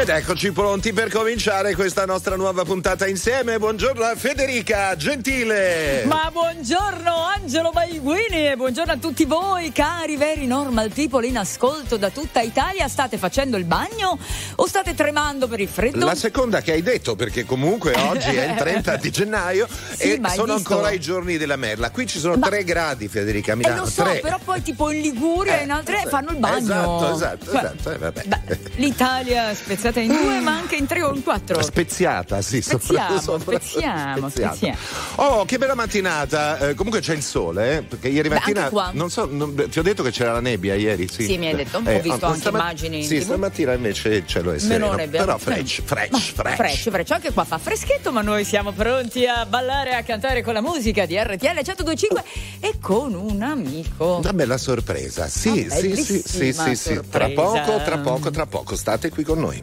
[0.00, 3.58] Ed eccoci pronti per cominciare questa nostra nuova puntata insieme.
[3.58, 6.04] Buongiorno a Federica Gentile.
[6.06, 11.98] Ma buongiorno Angelo Baiguini e buongiorno a tutti voi, cari veri normal people in ascolto
[11.98, 12.88] da tutta Italia.
[12.88, 14.18] State facendo il bagno
[14.54, 16.02] o state tremando per il freddo?
[16.06, 20.20] La seconda che hai detto, perché comunque oggi è il 30 di gennaio Sì, e
[20.30, 20.72] sono visto?
[20.72, 21.90] ancora i giorni della merla.
[21.90, 23.80] Qui ci sono Ma- 3 gradi, Federica, a Eh, Milano.
[23.82, 24.20] lo so, tre.
[24.20, 26.58] però poi tipo in Liguria e in altre Eh, fanno il bagno.
[26.58, 27.90] Esatto, esatto, esatto.
[27.90, 29.54] eh, beh, L'Italia è
[29.90, 31.60] spezzata in due, ma anche in tre o in quattro.
[31.62, 34.76] Speziata, sì, Spezziamo, sopra- spezziamo, spezziamo.
[35.16, 36.58] Oh, che bella mattinata.
[36.68, 38.68] Eh, comunque c'è il sole, eh, perché ieri Beh, mattina.
[38.68, 38.90] qua.
[38.92, 41.24] Non so, non- ti ho detto che c'era la nebbia ieri, sì.
[41.24, 41.78] Sì, mi hai detto.
[41.78, 45.24] Ho visto anche immagini in Sì, stamattina invece il cielo è Meno nebbia.
[45.24, 46.56] Però fresh, fresh, fresh.
[46.56, 47.10] Fresh, fresh.
[47.10, 51.06] Anche qua fa freschetto, ma noi siamo pronti a ballare a cantare con la musica
[51.06, 52.24] di RTL 1025
[52.60, 54.16] e con un amico.
[54.16, 57.00] Una bella sorpresa, sì, Una sì, sì, sì, sì, sì.
[57.10, 58.76] Tra poco, tra poco, tra poco.
[58.76, 59.62] State qui con noi.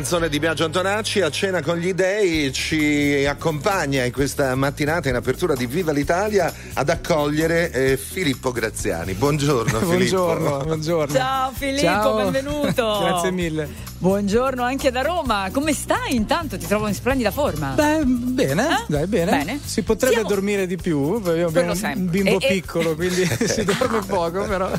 [0.00, 5.14] canzone di Biagio Antonacci, a cena con gli dei, ci accompagna in questa mattinata in
[5.14, 9.12] apertura di Viva l'Italia ad accogliere eh, Filippo Graziani.
[9.12, 10.24] Buongiorno Filippo.
[10.24, 11.14] Buongiorno, buongiorno.
[11.14, 12.14] Ciao Filippo, Ciao.
[12.30, 12.96] benvenuto.
[13.04, 13.89] Grazie mille.
[14.00, 15.50] Buongiorno anche da Roma.
[15.52, 16.56] Come stai intanto?
[16.56, 17.72] Ti trovo in splendida forma.
[17.74, 18.84] Beh, bene, Eh?
[18.88, 19.30] dai, bene.
[19.30, 19.60] Bene.
[19.62, 22.00] Si potrebbe Siamo- dormire di più, perché abbiamo sempre.
[22.00, 24.70] un bimbo E- e- piccolo, quindi si dorme poco, però.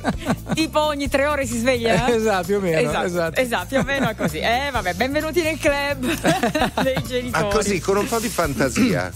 [0.54, 2.08] tipo ogni tre ore si sveglia?
[2.14, 3.40] Esatto, più o meno, Esatto, esatto.
[3.42, 4.38] esatto, più o meno è così.
[4.38, 6.06] Eh, vabbè, benvenuti nel club
[6.82, 7.30] dei genitori.
[7.30, 9.12] Ma così, con un po' di fantasia,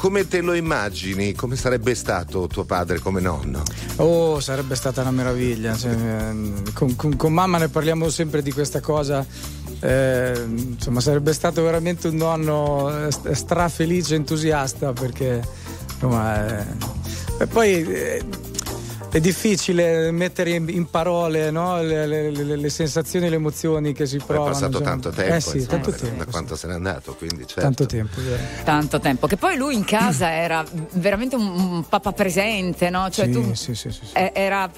[0.00, 1.34] come te lo immagini?
[1.34, 3.62] Come sarebbe stato tuo padre come nonno?
[3.96, 5.76] Oh, sarebbe stata una meraviglia.
[5.76, 9.24] cioè, ehm, con, con- con mamma ne parliamo sempre di questa cosa.
[9.82, 15.46] eh, insomma, sarebbe stato veramente un nonno eh, st- strafelice, entusiasta perché
[15.92, 16.58] insomma.
[16.60, 16.64] eh,
[17.40, 17.82] e poi.
[17.82, 18.22] eh,
[19.10, 21.82] è difficile mettere in, parole no?
[21.82, 24.50] le, le, le, le, sensazioni e le emozioni che si provano.
[24.50, 24.82] È passato cioè.
[24.82, 27.60] tanto tempo, eh sì, insomma, tanto tempo, da quanto se n'è andato, quindi certo.
[27.60, 28.42] Tanto tempo, vero.
[28.64, 29.26] Tanto tempo.
[29.26, 33.10] Che poi lui in casa era veramente un, un papà presente, no?
[33.10, 34.70] Cioè sì, tu sì, sì, sì, era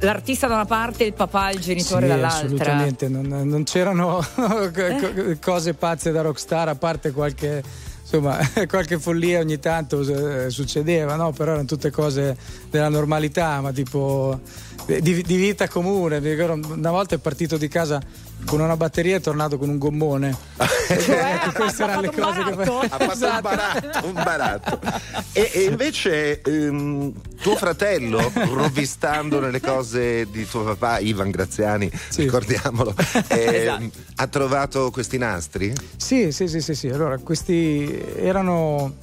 [0.00, 2.44] l'artista da una parte e il papà il genitore sì, dall'altra.
[2.46, 4.24] Assolutamente, non, non c'erano
[5.40, 7.62] cose pazze da rockstar a parte qualche
[8.04, 11.32] insomma, qualche follia ogni tanto eh, succedeva, no?
[11.32, 12.36] però erano tutte cose
[12.70, 14.38] della normalità, ma tipo
[14.86, 16.18] di, di vita comune.
[16.18, 18.00] Una volta è partito di casa
[18.44, 20.36] con una batteria è tornato con un gommone.
[20.84, 22.80] Cioè, ecco, queste erano le cose che fa...
[22.80, 23.34] ha fatto esatto.
[23.34, 24.80] un baratto, un baratto.
[25.36, 32.22] E, e, invece ehm, tuo fratello, rovistando nelle cose di tuo papà Ivan Graziani, sì.
[32.22, 32.94] ricordiamolo,
[33.28, 33.90] eh, esatto.
[34.14, 35.72] ha trovato questi nastri?
[35.96, 36.88] Sì, sì, sì, sì, sì.
[36.88, 38.94] Allora, questi erano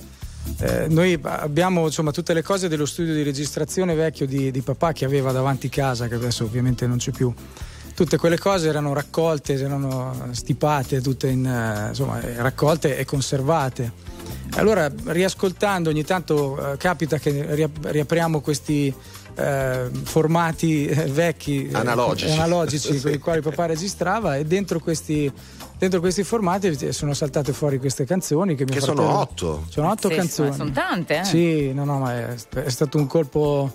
[0.59, 4.91] eh, noi abbiamo insomma, tutte le cose dello studio di registrazione vecchio di, di, papà
[4.91, 7.33] che aveva davanti casa, che adesso ovviamente non c'è più.
[7.93, 13.91] Tutte quelle cose erano raccolte, erano stipate, tutte in, eh, insomma, raccolte e conservate.
[14.55, 18.93] Allora, riascoltando, ogni tanto eh, capita che riapriamo questi
[19.35, 23.01] eh, formati eh, vecchi, analogici, analogici sì.
[23.01, 25.31] con i quali papà registrava e dentro questi
[25.77, 30.09] dentro questi formati sono saltate fuori queste canzoni che, che fratello, sono otto sono otto
[30.09, 31.23] sì, canzoni sono tante eh?
[31.23, 33.73] sì no no ma è, è stato un colpo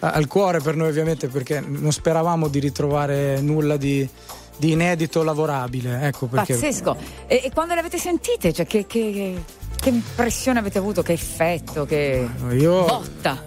[0.00, 4.08] al cuore per noi ovviamente perché non speravamo di ritrovare nulla di,
[4.56, 6.54] di inedito lavorabile ecco perché...
[6.54, 6.96] pazzesco.
[7.26, 8.52] E, e, quando le avete sentite?
[8.52, 9.42] Cioè che, che,
[9.80, 11.02] che, impressione avete avuto?
[11.02, 11.84] Che effetto?
[11.84, 13.44] Che io, botta?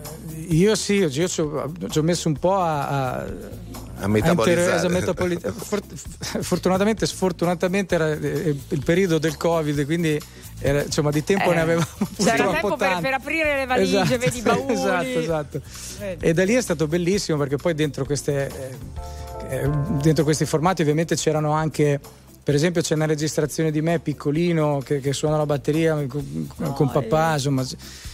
[0.49, 3.25] Io sì io ci ho, ci ho messo un po' a, a
[4.01, 4.89] a metabolizzare.
[4.89, 5.39] Metaboli-
[6.41, 10.19] fortunatamente, sfortunatamente era eh, il periodo del Covid, quindi
[10.61, 11.87] era, insomma di tempo eh, ne avevamo
[12.17, 14.73] c'era tempo per, per, aprire le valigie, esatto, vedi i bauli.
[14.73, 15.61] Esatto, esatto.
[15.99, 16.25] Vedi.
[16.25, 18.49] E da lì è stato bellissimo perché poi dentro, queste,
[19.49, 19.69] eh, eh,
[20.01, 21.99] dentro questi formati ovviamente c'erano anche
[22.43, 26.91] per esempio c'è una registrazione di me piccolino che, che suona la batteria con, con
[26.91, 27.63] papà, insomma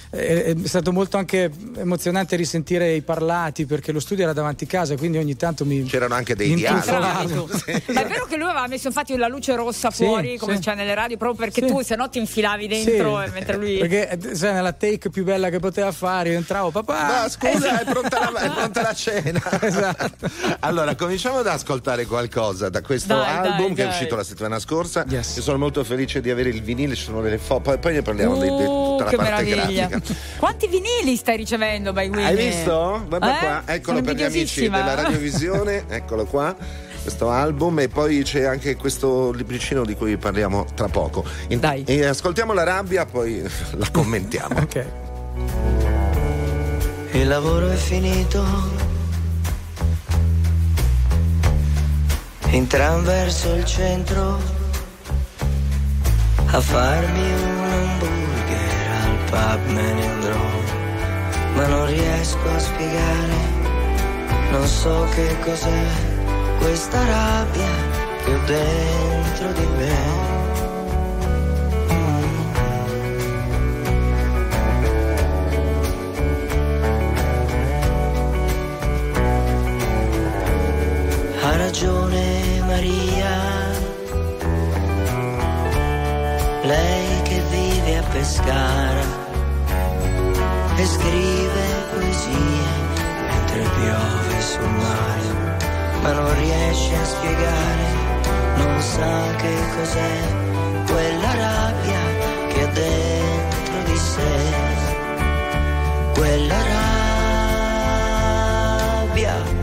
[0.10, 4.96] è, stato molto anche emozionante risentire i parlati perché lo studio era davanti a casa,
[4.96, 5.84] quindi ogni tanto mi.
[5.84, 7.58] C'erano anche dei dialoghi.
[7.58, 7.92] sì.
[7.94, 10.62] Ma è vero che lui aveva messo infatti la luce rossa fuori, sì, come sì.
[10.62, 13.78] c'è nelle radio, proprio perché tu se no ti infilavi dentro mentre lui.
[13.78, 17.06] Perché sai, nella take più bella che poteva fare, io entravo, papà.
[17.08, 19.42] Ma scusa, è, pronta la, è, pronta la, cena.
[19.62, 20.30] esatto.
[20.60, 23.86] Allora, cominciamo ad ascoltare qualcosa da questo dai, album dai, che dai.
[23.86, 25.06] è uscito la settimana scorsa.
[25.08, 25.36] Yes.
[25.36, 28.02] Io sono molto felice di avere il vinile, ci sono delle foto, poi, poi ne
[28.02, 29.88] parliamo uh, di, di, tutta la parte meraviglia.
[29.88, 29.97] grafica.
[30.38, 33.04] Quanti vinili stai ricevendo, by Hai visto?
[33.08, 33.40] Guarda eh?
[33.40, 36.56] qua, eccolo per gli amici della radiovisione, eccolo qua
[37.08, 41.24] questo album e poi c'è anche questo libricino di cui parliamo tra poco.
[41.48, 41.86] In- Dai.
[41.86, 43.42] E ascoltiamo la rabbia, poi
[43.78, 44.60] la commentiamo.
[44.60, 44.86] ok.
[47.12, 48.44] Il lavoro è finito.
[52.50, 54.40] In tram verso il centro
[56.48, 58.27] a farmi un al
[59.30, 60.48] pub me ne andrò,
[61.56, 63.40] ma non riesco a spiegare,
[64.52, 66.16] non so che cos'è
[66.60, 67.72] questa rabbia
[68.24, 70.26] che ho dentro di me.
[81.42, 83.36] Ha ragione Maria,
[86.64, 89.17] lei che vive a Pescara
[90.80, 92.70] e scrive poesie
[93.30, 95.30] mentre piove sul mare,
[96.02, 97.88] ma non riesce a spiegare,
[98.58, 100.18] non sa che cos'è
[100.86, 102.02] quella rabbia
[102.50, 104.36] che ha dentro di sé,
[106.14, 106.62] quella
[109.04, 109.57] rabbia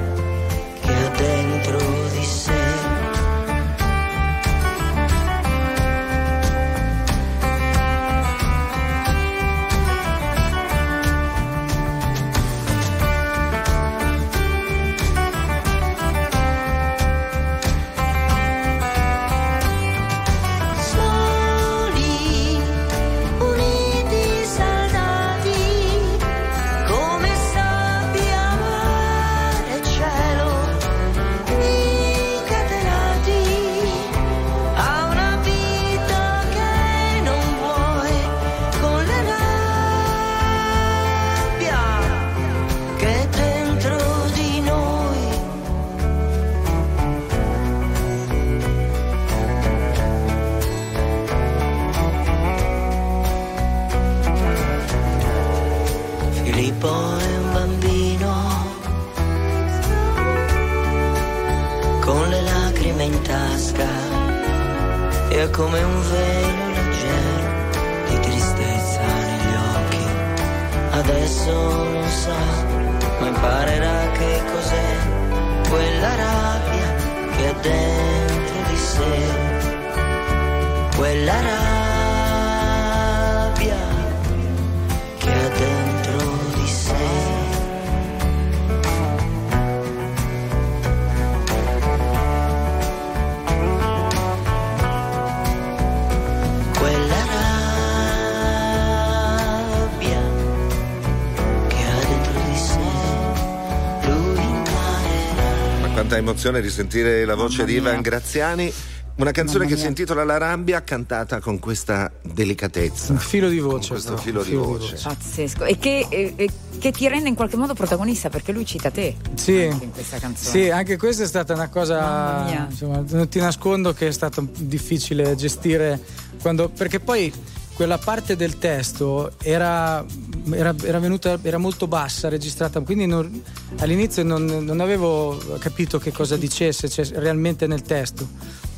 [106.25, 106.31] imparerà.
[106.31, 108.73] Ma quanta emozione risentire la voce di Ivan Graziani.
[109.17, 113.13] Una canzone Mamma che si intitola La rabbia, cantata con questa delicatezza.
[113.13, 113.91] Un filo di voce.
[113.93, 114.99] Con questo però, filo un di voce.
[115.01, 115.65] Pazzesco.
[115.67, 116.51] E che, e- e
[116.81, 120.19] che ti rende in qualche modo protagonista perché lui cita te Sì, anche in questa
[120.19, 120.51] canzone.
[120.51, 122.67] sì, anche questa è stata una cosa.
[122.69, 126.01] Insomma, non ti nascondo che è stato difficile gestire
[126.43, 126.69] quando.
[126.71, 127.33] Perché poi
[127.75, 130.05] quella parte del testo era,
[130.51, 133.43] era, era venuta, era molto bassa, registrata, quindi non-
[133.79, 138.29] all'inizio non, non avevo capito che cosa dicesse cioè, realmente nel testo.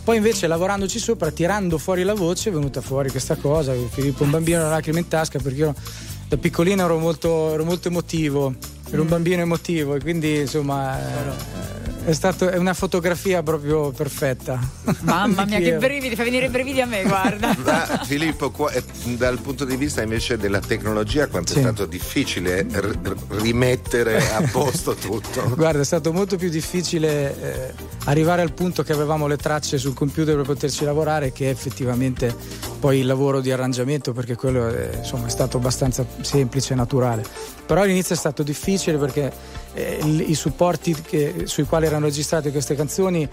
[0.04, 3.74] Poi invece lavorandoci sopra, tirando fuori la voce, è venuta fuori questa cosa.
[3.90, 5.74] Filippo, un bambino, la lacrima in tasca, perché io
[6.28, 8.54] da piccolino ero molto, ero molto emotivo,
[8.90, 14.58] ero un bambino emotivo e quindi insomma eh, è, stato, è una fotografia proprio perfetta.
[15.00, 17.54] Mamma mia, che brividi, fa venire i brividi a me, guarda.
[17.64, 18.82] Ma, Filippo, qua- eh,
[19.16, 21.58] dal punto di vista invece della tecnologia, quanto Sì.
[21.58, 25.42] è stato difficile r- rimettere a posto tutto?
[25.56, 29.94] Guarda, è stato molto più difficile eh, arrivare al punto che avevamo le tracce sul
[29.94, 32.34] computer per poterci lavorare che effettivamente
[32.78, 37.24] poi il lavoro di arrangiamento perché quello è, insomma, è stato abbastanza semplice e naturale.
[37.66, 39.32] Però all'inizio è stato difficile perché
[39.76, 43.28] eh, i supporti che- sui quali erano registrate queste canzoni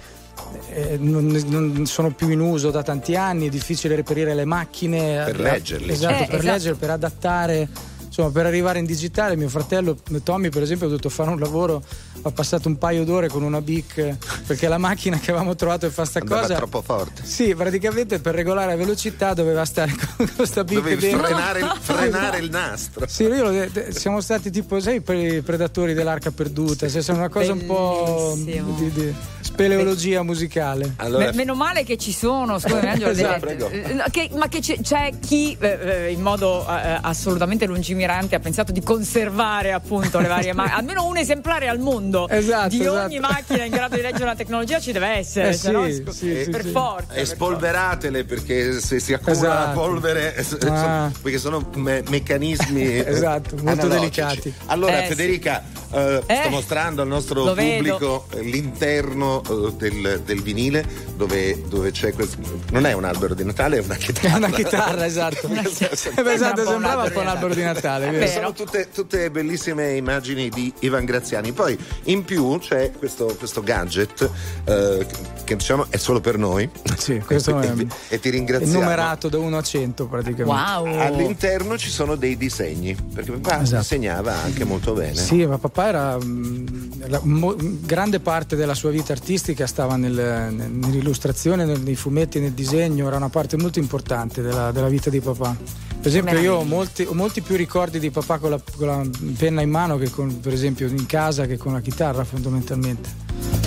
[0.72, 5.24] eh, non, non sono più in uso da tanti anni, è difficile reperire le macchine.
[5.26, 5.92] Per leggerli.
[5.92, 6.52] Esatto, Eh, per esatto.
[6.52, 7.70] leggere, per adattare.
[8.06, 11.82] Insomma, per arrivare in digitale, mio fratello Tommy, per esempio, ha dovuto fare un lavoro,
[12.26, 15.92] ha passato un paio d'ore con una BIC perché la macchina che avevamo trovato per
[15.92, 16.56] fare sta Andava cosa.
[16.56, 17.22] troppo forte.
[17.26, 21.24] Sì, praticamente per regolare la velocità doveva stare con questa BIC Dovevi dentro.
[21.26, 23.06] frenare, il- frenare il nastro.
[23.08, 27.66] Sì, io siamo stati tipo, sai, i predatori dell'arca perduta, cioè, sono una cosa un
[27.66, 28.76] po' Bellissimo.
[28.78, 30.94] di, di speleologia musicale.
[30.98, 34.60] Allora, Me- meno male che ci sono, scusami Angelo, Esatto, delle- eh, che- ma che
[34.60, 40.20] c'è, c'è chi eh, eh, in modo eh, assolutamente lungimirante ha pensato di conservare appunto
[40.20, 43.34] le varie macchine, almeno un esemplare al mondo Esatto, di ogni esatto.
[43.34, 46.44] macchina in grado di leggere la tecnologia ci deve essere, Eh se no, sì, sì,
[46.46, 46.70] sì, per sì.
[46.72, 47.12] forza.
[47.14, 49.80] e per spolveratele perché se si accumula la Esatto.
[49.80, 51.12] polvere eh, Ah.
[51.22, 54.22] perché sono me- meccanismi eh, Esatto, molto analogici.
[54.22, 54.54] delicati.
[54.68, 55.08] allora Eh, sì.
[55.10, 57.76] Federica eh, Eh, sto mostrando al nostro vedo.
[57.76, 60.86] pubblico eh, l'interno eh, del, del vinile
[61.16, 62.38] dove, dove c'è questo
[62.72, 65.48] non è un albero di Natale è una chitarra È una chitarra, esatto.
[65.48, 68.08] Una- Eh, Sembra esatto, sembrava un po' un albero albero di di Natale.
[68.08, 68.26] È vero?
[68.26, 68.32] vero.
[68.32, 71.52] sono tutte, tutte bellissime immagini di Ivan Graziani.
[71.52, 74.30] Poi in più c'è questo, questo gadget
[74.66, 75.06] eh,
[75.44, 76.70] che diciamo è solo per noi.
[76.98, 78.80] Sì, questo e, è, e ti è ringraziamo.
[78.80, 80.44] numerato da 1 a 100 praticamente.
[80.52, 81.00] Wow.
[81.00, 83.82] All'interno ci sono dei disegni, perché papà Esatto.
[83.82, 85.16] disegnava anche molto bene.
[85.16, 86.18] Sì, ma papà era.
[86.18, 89.23] mh, la- mo- grande parte della sua vita artistica
[89.66, 94.72] stava nel- nel- nell'illustrazione, nel- nei fumetti, nel disegno, era una parte molto importante della,
[94.72, 95.56] della vita di papà.
[96.04, 99.08] Per esempio, io ho molti, ho molti più ricordi di papà con la, con la
[99.38, 103.10] penna in mano che con, per esempio, in casa che con la chitarra, fondamentalmente.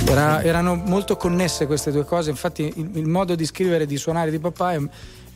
[0.07, 3.97] Era- erano molto connesse queste due cose, infatti, il, il modo di scrivere e di
[3.97, 4.81] suonare di papà è.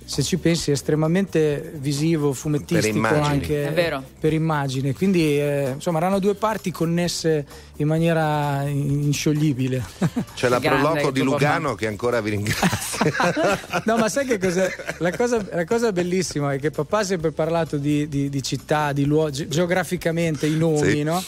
[0.04, 3.26] Se ci pensi è estremamente visivo, fumettistico immagini.
[3.26, 9.84] anche per immagine, quindi eh, insomma erano due parti connesse in maniera inscioglibile.
[10.34, 11.30] C'è la proloco di papà.
[11.30, 13.04] Lugano che ancora vi ringrazio.
[13.86, 14.68] no, ma sai che cos'è?
[14.98, 18.92] La cosa, la cosa bellissima è che papà ha sempre parlato di, di- di città,
[18.92, 21.02] di luoghi, geograficamente i nomi, Sì.
[21.04, 21.22] no?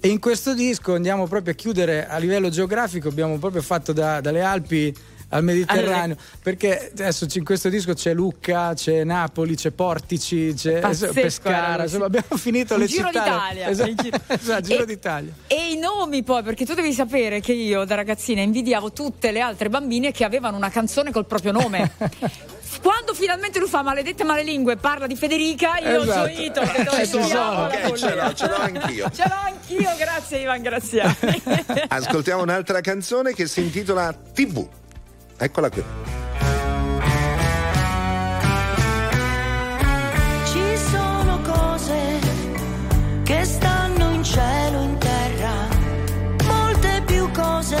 [0.00, 4.20] E in questo disco andiamo proprio a chiudere a livello geografico, abbiamo proprio fatto da-
[4.20, 4.94] dalle Alpi
[5.30, 11.12] al Mediterraneo, perché adesso in questo disco c'è Lucca, c'è Napoli, c'è Portici, c'è Pazzesco,
[11.12, 13.22] Pescara, insomma abbiamo finito Un le giro città.
[13.22, 13.66] d'Italia.
[13.76, 15.32] Esatto, Il giro- esatto, giro E- d'Italia.
[15.48, 19.40] E i nomi poi, perché tu devi sapere che io da ragazzina invidiavo tutte le
[19.40, 21.92] altre bambine che avevano una canzone col proprio nome.
[22.82, 26.20] Quando finalmente lui fa maledette malelingue e parla di Federica, io Esatto.
[26.20, 26.60] ho gioito.
[26.60, 27.40] Eh, ci "Andiamo sono.
[27.50, 29.10] alla Ok, ce follia." l'ho, ce l'ho anch'io.
[29.14, 31.42] Ce l'ho anch'io, grazie Ivan Graziani.
[31.88, 34.68] Ascoltiamo un'altra canzone che si intitola TV.
[35.38, 35.84] Eccola qui.
[40.44, 41.94] Ci sono cose
[43.22, 45.68] che stanno in cielo, in terra,
[46.44, 47.76] molte più cose,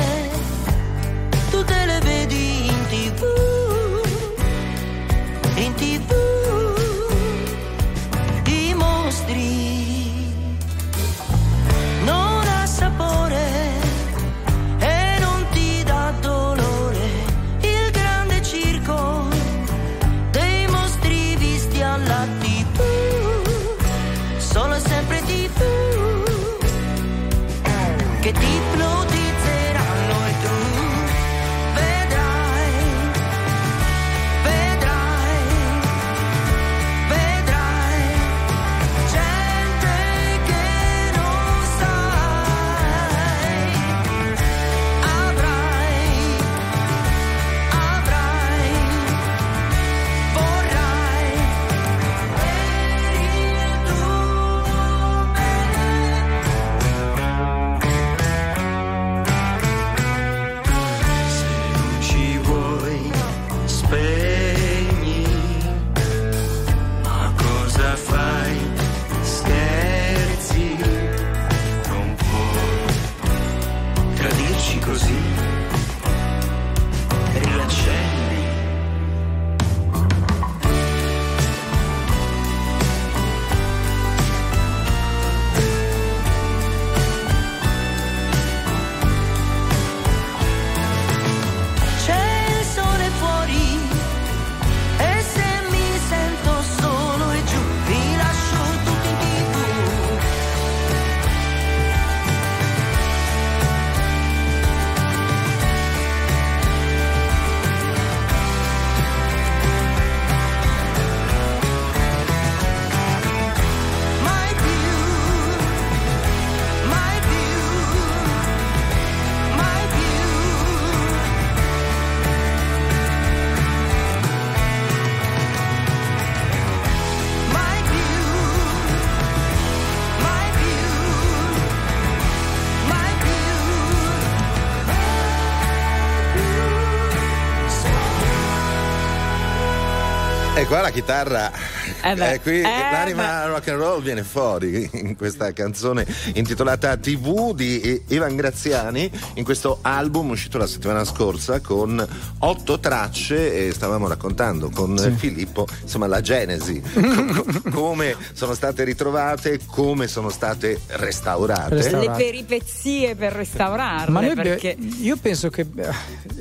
[140.76, 141.75] E qua la chitarra, Eh
[142.14, 147.54] beh, eh, qui eh l'anima rock and roll viene fuori in questa canzone intitolata TV
[147.54, 152.06] di Ivan Graziani, in questo album uscito la settimana scorsa con
[152.38, 159.60] otto tracce e stavamo raccontando con Filippo insomma la genesi, co- come sono state ritrovate,
[159.66, 161.74] come sono state restaurate.
[161.74, 162.24] Resta- Le Restaurate.
[162.24, 164.10] peripezie per restaurarle.
[164.10, 164.76] Ma perché...
[165.00, 165.88] io penso che eh,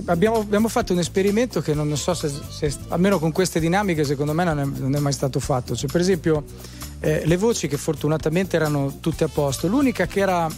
[0.05, 4.33] abbiamo, abbiamo fatto un esperimento che non so se, se- almeno con queste dinamiche secondo
[4.33, 5.54] me non è, non è mai stato fatto.
[5.63, 6.43] Cioè, per esempio
[6.99, 10.49] eh, le voci che fortunatamente erano tutte a posto, l'unica che era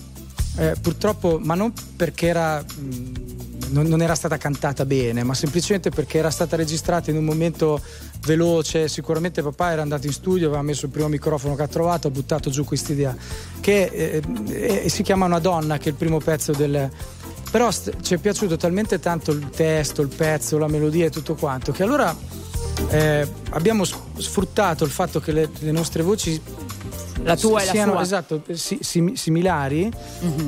[0.58, 2.62] eh, purtroppo, ma non perché era...
[2.64, 3.36] mh,
[3.70, 7.82] non, non era stata cantata bene, ma semplicemente perché era stata registrata in un momento
[8.26, 8.88] veloce.
[8.88, 12.12] Sicuramente papà era andato in studio, aveva messo il primo microfono che ha trovato, ha
[12.12, 13.16] buttato giù quest'idea.
[13.60, 14.22] Che eh,
[14.84, 16.90] eh, si chiama Una donna, che è il primo pezzo del.
[17.52, 21.72] Però ci è piaciuto talmente tanto il testo, il pezzo, la melodia e tutto quanto,
[21.72, 22.16] che allora
[22.90, 26.40] eh, abbiamo sfruttato il fatto che le, le nostre voci
[27.24, 28.02] La tua e la siano sua.
[28.02, 29.92] esatto, si- sim- similari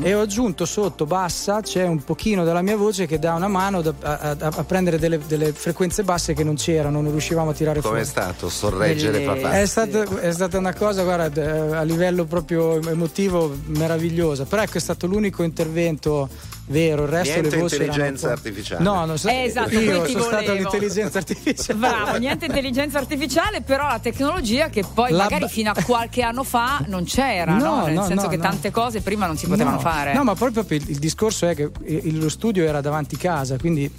[0.02, 3.82] e ho aggiunto sotto bassa c'è un pochino della mia voce che dà una mano
[3.82, 7.54] da- a, a- a prendere delle, delle frequenze basse che non c'erano, non riuscivamo a
[7.54, 8.10] tirare Come è fuori.
[8.26, 9.60] stato sorreggere papà?
[9.60, 14.46] È stata, è stata una cosa, guarda, eh, a livello proprio emotivo meravigliosa.
[14.46, 16.30] Però ecco, è stato l'unico intervento
[16.70, 17.04] vero.
[17.04, 18.84] Il resto Niente intelligenza artificiale.
[18.84, 19.28] No, non so.
[19.28, 20.54] Eh, esatto, io sono stato volevo.
[20.54, 21.80] l'intelligenza artificiale.
[21.80, 26.22] Bravo, niente intelligenza artificiale, però la tecnologia che poi La magari ba- fino a qualche
[26.22, 27.76] anno fa non c'era, no?
[27.80, 28.44] No, Nel no, senso no, che no.
[28.44, 30.14] tante cose prima non si potevano no, fare.
[30.14, 33.92] No, ma proprio il, il discorso è che il- lo studio era davanti casa, quindi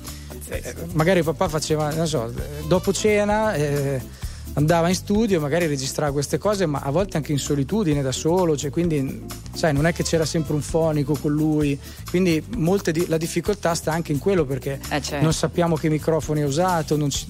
[0.48, 2.32] eh, magari papà faceva, non so,
[2.66, 4.00] dopo cena eh,
[4.54, 8.56] andava in studio, magari registrava queste cose, ma a volte anche in solitudine da solo,
[8.56, 9.22] cioè, quindi
[9.60, 13.74] sai, non è che c'era sempre un fonico con lui, quindi molte di- la difficoltà
[13.74, 15.22] sta anche in quello perché Eh, certo.
[15.22, 17.26] non sappiamo che microfoni ha usato, non, ci-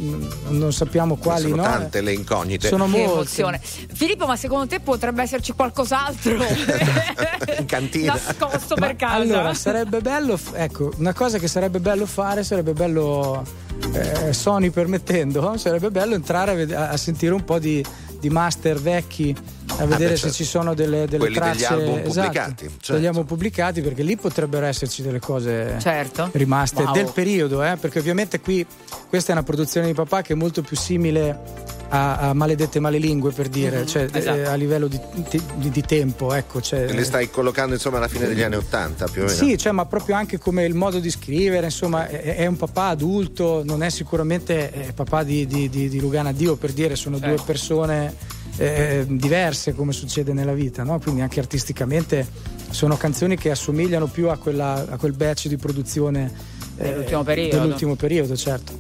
[0.49, 1.63] non- sappiamo quali Sono no.
[1.63, 2.69] tante le incognite.
[2.69, 3.11] Sono Che molte.
[3.13, 3.61] emozione.
[3.61, 6.37] Filippo, ma secondo te potrebbe esserci qualcos'altro
[7.59, 8.13] In cantina.
[8.15, 9.15] nascosto per casa?
[9.17, 13.45] Allora, sarebbe bello, f- ecco, una cosa che sarebbe bello fare, sarebbe bello,
[13.93, 17.85] eh, Sony permettendo, sarebbe bello entrare a, ved- a sentire un po' di,
[18.21, 19.35] di master vecchi,
[19.79, 20.37] a vedere beh, se certo.
[20.37, 22.93] ci sono delle, delle Quelli degli tracce album esatto, pubblicati, certo.
[22.95, 26.29] degli album pubblicati, perché lì potrebbero esserci delle cose Certo.
[26.33, 26.93] rimaste Wow.
[26.93, 28.65] del periodo, eh, perché ovviamente qui
[29.09, 33.33] questa è una produzione di papà che è molto più simile a, a Maledette Malelingue,
[33.33, 34.37] per dire, cioè, esatto.
[34.37, 36.61] eh, a livello di, di- di tempo, ecco.
[36.61, 39.37] Cioè, Li stai collocando insomma alla fine degli anni Ottanta più o meno.
[39.37, 42.87] sì, cioè, ma proprio anche come il modo di scrivere, insomma, è, è un papà
[42.89, 47.19] adulto, non è sicuramente eh, papà di, di, di, di Lugana Dio, per dire, sono
[47.19, 47.35] Certo.
[47.35, 48.15] due persone
[48.57, 50.99] eh, diverse come succede nella vita, no?
[50.99, 52.27] Quindi anche artisticamente
[52.71, 56.33] sono canzoni che assomigliano più a, quella, a quel batch di produzione
[56.77, 57.59] eh, Dell'ultimo periodo.
[57.59, 58.73] dell'ultimo periodo, certo.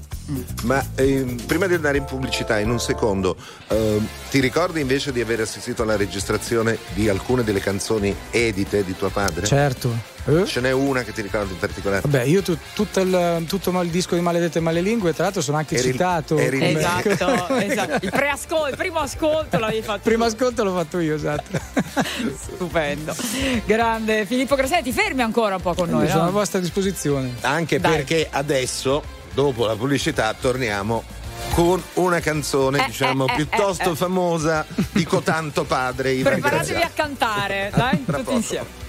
[0.62, 3.37] Ma ehm, prima di andare in pubblicità, in un secondo,
[3.68, 8.96] ehm, ti ricordi invece di aver assistito alla registrazione di alcune delle canzoni edite di
[8.96, 9.44] tuo padre?
[9.44, 9.92] Certo.
[10.30, 10.46] Eh?
[10.46, 12.02] Ce n'è una che ti ricordi in particolare?
[12.02, 15.76] Vabbè, io tu- tutto, il, tutto il disco di Maledette Malelingue, tra l'altro sono anche
[15.76, 16.36] Eri citato.
[16.38, 18.04] eri il- Esatto, esatto.
[18.04, 20.00] Il preascolto, il primo ascolto l'avevi fatto.
[20.02, 20.34] Primo tu.
[20.34, 21.58] ascolto l'ho fatto io, esatto.
[22.36, 23.14] Stupendo.
[23.64, 24.26] Grande.
[24.26, 26.30] Filippo Graziani, ti fermi ancora un po' con noi, sono a no?
[26.32, 27.34] vostra disposizione.
[27.40, 27.96] Anche Dai.
[27.96, 31.02] perché adesso, dopo la pubblicità, torniamo
[31.54, 33.96] con una canzone, Eh, diciamo, eh, eh, piuttosto eh, eh.
[33.96, 36.14] famosa di cotanto padre.
[36.14, 38.32] Preparatevi a cantare, dai, tutti poco.
[38.32, 38.88] insieme.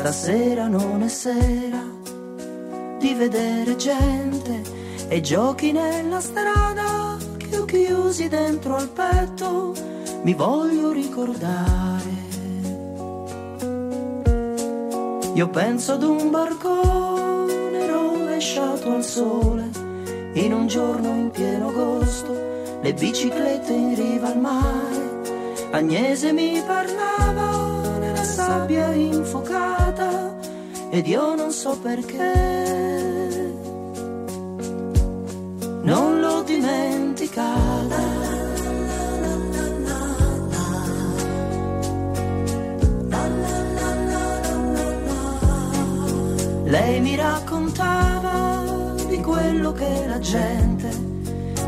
[0.00, 1.84] Stasera non è sera
[2.98, 4.62] di vedere gente
[5.08, 9.74] e giochi nella strada che ho chiusi dentro al petto,
[10.22, 12.18] mi voglio ricordare.
[15.34, 19.68] Io penso ad un barcone rovesciato al sole,
[20.32, 22.32] in un giorno in pieno agosto
[22.80, 25.68] le biciclette in riva al mare.
[25.72, 27.69] Agnese mi parlava
[28.44, 30.34] sabbia infuocata
[30.90, 32.32] ed io non so perché.
[35.82, 37.98] Non l'ho dimenticata.
[46.64, 50.88] Lei mi raccontava di quello che la gente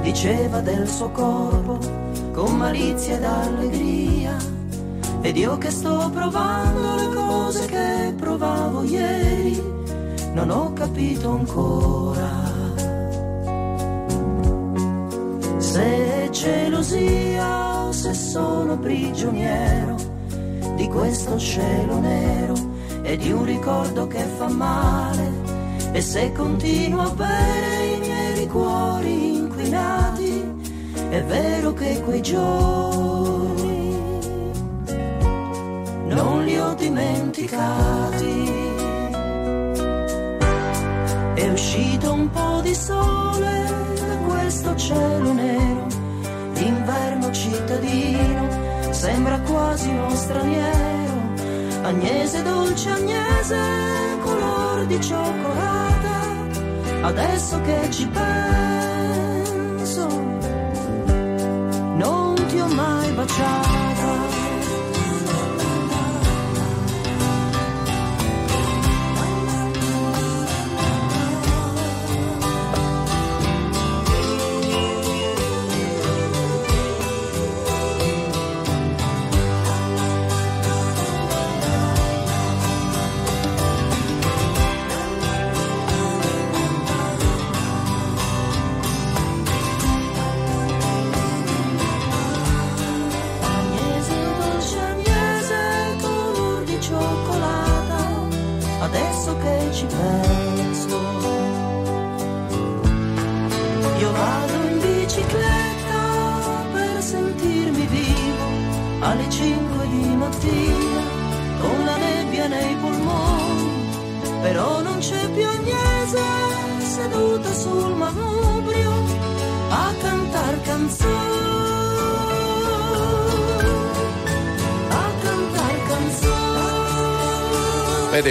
[0.01, 1.79] diceva del suo corpo
[2.33, 4.52] con malizia ed allegria.
[5.25, 9.63] Ed io che sto provando le cose che provavo ieri,
[10.35, 12.51] non ho capito ancora.
[15.59, 19.95] Se è gelosia o se sono prigioniero
[20.75, 22.55] di questo cielo nero
[23.03, 25.31] e di un ricordo che fa male.
[25.93, 30.45] E se continuo a bere i miei cuori inquinati,
[31.11, 33.52] è vero che quei giorni
[36.15, 38.51] non li ho dimenticati.
[41.35, 45.87] È uscito un po' di sole da questo cielo nero,
[46.55, 51.11] l'inverno cittadino sembra quasi uno straniero.
[51.83, 53.61] Agnese dolce Agnese,
[54.23, 56.21] color di cioccolata,
[57.03, 58.37] adesso che ci penso,
[61.97, 63.82] non ti ho mai baciata.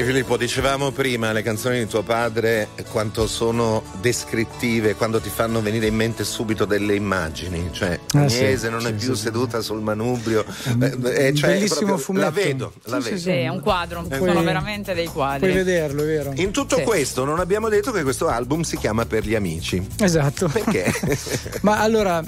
[0.06, 5.88] Filippo, dicevamo prima le canzoni di tuo padre quanto sono descrittive, quando ti fanno venire
[5.88, 9.62] in mente subito delle immagini, cioè Ah, sì, Agnese non è sì, più sì, seduta
[9.62, 12.26] sul manubrio, Un eh, eh, cioè, bellissimo proprio- fumetto.
[12.26, 13.22] La vedo, la Sì, sì, vedo.
[13.22, 15.50] Sì, è un quadro, Puoi- sono veramente dei quadri.
[15.52, 16.32] Puoi vederlo, è vero?
[16.36, 16.84] In tutto Sì.
[16.84, 19.86] questo non abbiamo detto che questo album si chiama Per gli amici.
[20.00, 20.48] Esatto.
[20.48, 20.92] Perché?
[21.62, 22.24] Ma allora,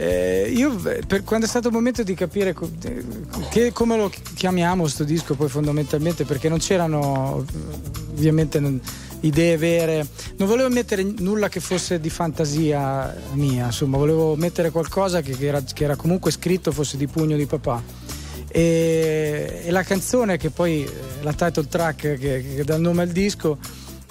[0.00, 0.74] eh, io
[1.06, 3.04] per, quando è stato il momento di capire eh,
[3.50, 7.44] che- come lo chiamiamo sto disco, poi fondamentalmente perché non c'erano
[8.12, 8.80] ovviamente non-
[9.20, 10.06] idee vere,
[10.38, 15.46] non volevo mettere nulla che fosse di fantasia mia, insomma, volevo mettere qualcosa che, che
[15.46, 17.82] era, che era comunque scritto, fosse di pugno di papà.
[18.48, 23.02] E, e la canzone che poi, eh, la title track che, che dà il nome
[23.02, 23.58] al disco,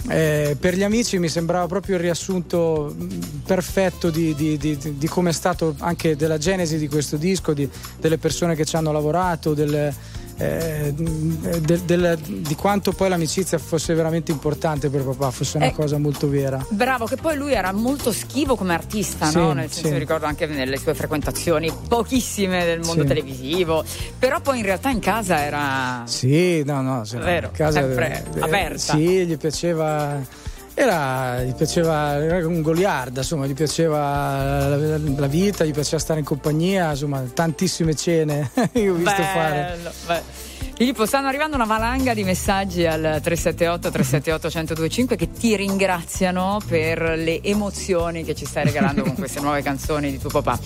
[0.07, 5.07] eh, per gli amici mi sembrava proprio il riassunto mh, perfetto di, di- di- di-
[5.07, 8.91] come è stato anche della genesi di questo disco, di- delle persone che ci hanno
[8.91, 9.93] lavorato, del,
[10.41, 15.73] eh, del- del- di quanto poi l'amicizia fosse veramente importante per papà, fosse una Eh,
[15.73, 16.65] cosa molto vera.
[16.69, 19.51] Bravo, che poi lui era molto schivo come artista, Sì, no?
[19.51, 19.93] Nel senso, sì.
[19.93, 23.07] mi ricordo anche nelle sue frequentazioni, pochissime del mondo Sì.
[23.09, 23.83] televisivo,
[24.17, 26.03] però poi in realtà in casa era...
[26.05, 28.93] Sì, no, no, se- Vero, casa sempre eh, aperta.
[28.93, 30.47] Sì, gli piaceva.
[30.81, 36.19] Era, gli piaceva era un goliarda, insomma, gli piaceva la, la vita, gli piaceva stare
[36.19, 39.75] in compagnia, insomma, tantissime cene che ho visto fare.
[39.75, 40.21] Bello, beh.
[40.75, 47.01] Filippo, stanno arrivando una valanga di messaggi al 378 378 1025 che ti ringraziano per
[47.17, 50.57] le emozioni che ci stai regalando con queste nuove canzoni di tuo papà.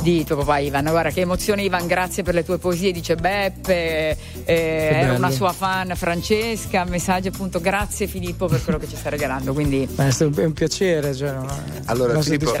[0.00, 0.84] Di tuo papà Ivan.
[0.84, 5.92] Guarda che emozione Ivan, grazie per le tue poesie, dice Beppe, eh, una sua fan
[5.94, 9.52] Francesca, messaggio appunto grazie Filippo per quello che ci sta regalando.
[9.52, 9.88] Quindi...
[9.90, 12.54] Beh, è un piacere, cioè, una, allora una Filippo,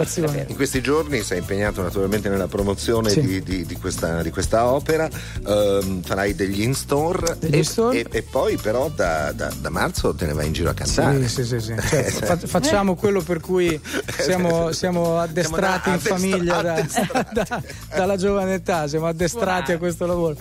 [0.46, 3.20] in questi giorni sei impegnato naturalmente nella promozione sì.
[3.20, 5.08] di, di, di, questa, di, questa, opera,
[5.44, 8.00] um, farai degli in-store, degli e, store?
[8.00, 11.26] E, e, poi però da, da, da, marzo te ne vai in giro a cantare.
[11.28, 11.88] Sì, sì, sì, sì.
[11.88, 13.80] Cioè, fa, facciamo quello per cui
[14.18, 17.62] siamo, siamo addestrati siamo in famiglia da, da,
[17.94, 19.76] dalla giovane età, siamo addestrati wow.
[19.76, 20.36] a questo lavoro.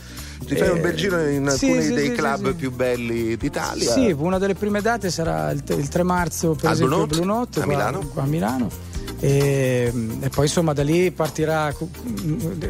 [0.45, 3.37] Ti fai eh, un bel giro in alcuni sì, dei sì, club sì, più belli
[3.37, 3.91] d'Italia?
[3.91, 7.61] Sì, una delle prime date sarà il, il 3 marzo per Al esempio Blue Note,
[7.61, 7.99] a, Milano.
[7.99, 8.69] Qua a Milano.
[9.19, 11.71] E, e, poi insomma da lì partirà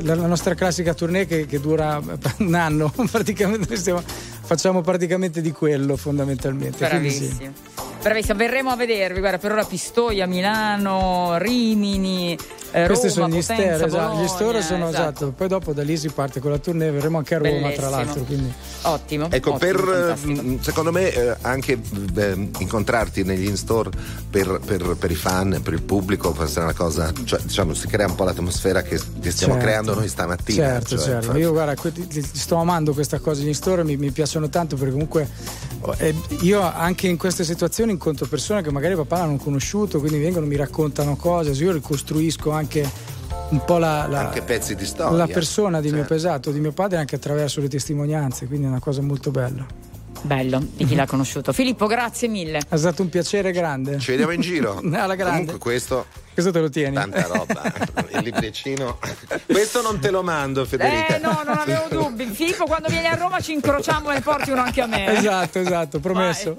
[0.01, 2.01] la, nostra classica tournée che, che dura
[2.39, 6.85] un anno praticamente stiamo, facciamo praticamente di quello fondamentalmente
[8.01, 12.37] bravissimo verremo a vedervi guarda per ora Pistoia Milano Rimini
[12.73, 15.09] eh, Questi Roma, sono gli Potenza, store, Bologna, gli store sono esatto.
[15.09, 15.31] esatto.
[15.31, 17.75] Poi dopo da lì si parte con la tournée, verremo anche a Roma Bellissimo.
[17.75, 18.23] tra l'altro.
[18.23, 18.53] Quindi.
[18.83, 19.27] Ottimo.
[19.29, 20.63] Ecco, ottimo, per fantastico.
[20.63, 21.79] secondo me eh, anche
[22.15, 23.89] eh, incontrarti negli in-store
[24.29, 27.87] per, per, per, i fan, per il pubblico, può essere una cosa, cioè, diciamo, si
[27.87, 29.67] crea un po' l'atmosfera che, che stiamo certo.
[29.67, 30.65] creando noi stamattina.
[30.65, 31.31] Certo, cioè, certo.
[31.31, 31.37] Fa...
[31.37, 31.75] Io guarda,
[32.33, 35.27] sto amando questa cosa, gli in-store mi, mi piacciono tanto perché comunque
[35.97, 40.45] eh, io anche in queste situazioni incontro persone che magari papà l'hanno conosciuto, quindi vengono,
[40.45, 42.89] mi raccontano cose, io ricostruisco anche
[43.49, 45.17] un po' la, la, anche pezzi di storia.
[45.17, 45.97] la persona di certo.
[45.97, 49.65] mio pesato, di mio padre anche attraverso le testimonianze, quindi è una cosa molto bella.
[50.23, 51.51] Bello, di chi l'ha conosciuto.
[51.51, 52.61] Filippo, grazie mille.
[52.67, 53.97] È stato un piacere grande.
[53.99, 54.79] Ci vediamo in giro.
[54.93, 55.45] Alla grande.
[55.45, 56.95] Comunque questo questo te lo tieni.
[56.95, 57.61] Tanta roba.
[58.13, 58.97] Il libricino.
[59.45, 61.15] Questo non te lo mando, Federica.
[61.15, 62.25] Eh no, non avevo dubbi.
[62.25, 65.17] Filippo, quando vieni a Roma ci incrociamo e ne porti uno anche a me.
[65.17, 66.55] Esatto, esatto, promesso.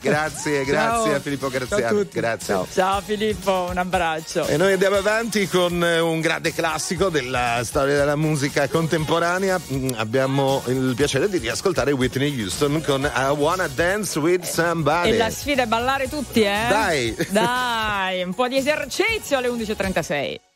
[0.00, 1.14] grazie, grazie Ciao.
[1.14, 1.82] a Filippo Graziani.
[1.82, 2.18] Ciao a tutti.
[2.18, 2.54] Grazie.
[2.54, 2.66] Ciao.
[2.72, 4.46] Ciao Filippo, un abbraccio.
[4.46, 9.60] E noi andiamo avanti con un grande classico della storia della musica contemporanea.
[9.72, 15.10] Mm, Abbiamo il piacere di riascoltare Whitney Houston con I Wanna Dance with Somebody.
[15.10, 16.66] E la sfida è ballare tutti, eh?
[16.68, 17.16] Dai.
[17.30, 20.53] Dai, un po' di esercizio alle 11.36.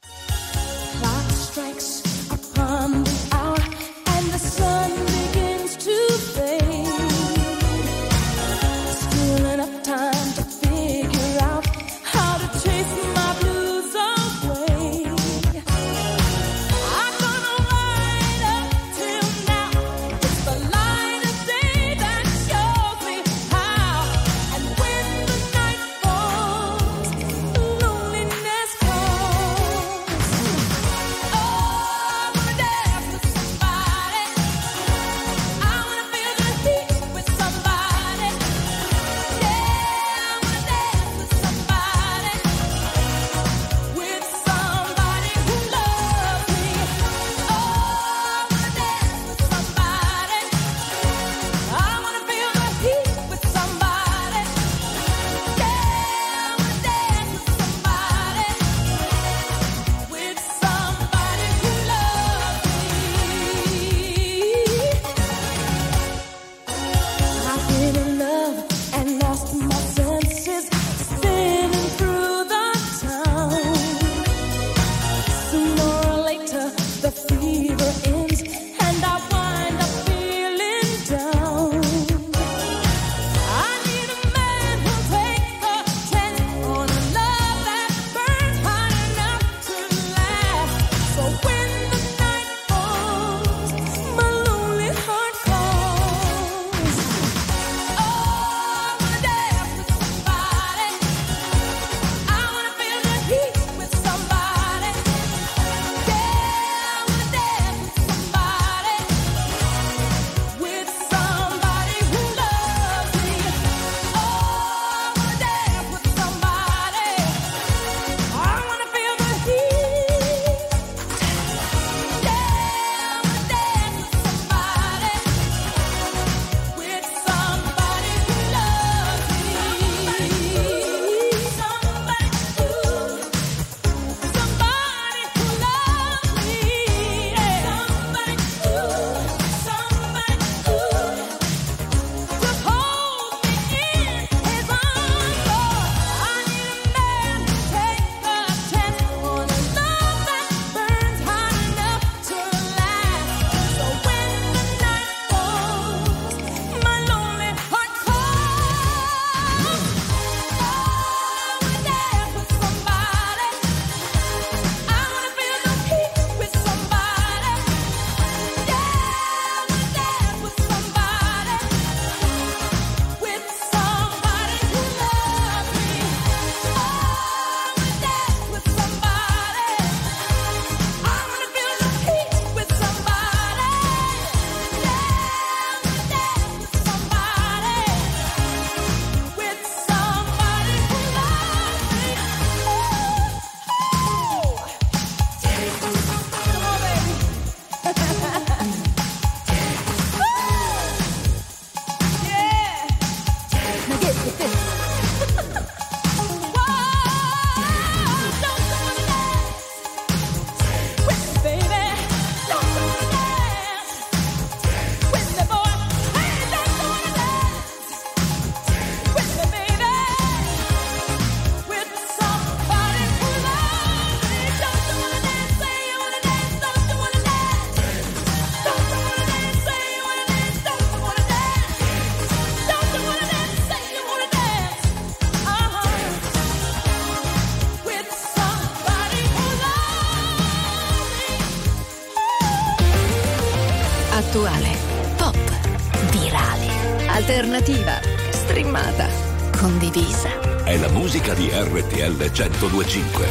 [252.61, 253.28] 825.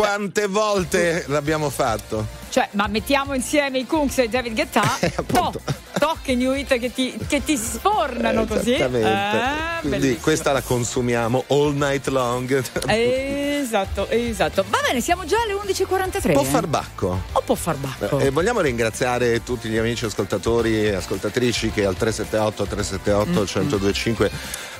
[0.00, 2.26] Quante volte l'abbiamo fatto?
[2.48, 4.82] Cioè, ma mettiamo insieme i Kunks e David Guetta?
[5.36, 5.52] oh,
[5.98, 8.72] tocche new hit che ti, che ti sfornano così.
[8.72, 9.08] Esattamente.
[9.08, 10.22] Eh, Quindi bellissimo.
[10.22, 12.62] questa la consumiamo all night long.
[13.70, 14.64] Esatto, esatto.
[14.68, 16.32] Va bene, siamo già alle 11.43.
[16.32, 16.44] Può eh?
[16.44, 17.22] far bacco.
[17.30, 18.18] O può far bacco?
[18.18, 24.30] E vogliamo ringraziare tutti gli amici ascoltatori e ascoltatrici che al 378 378 1025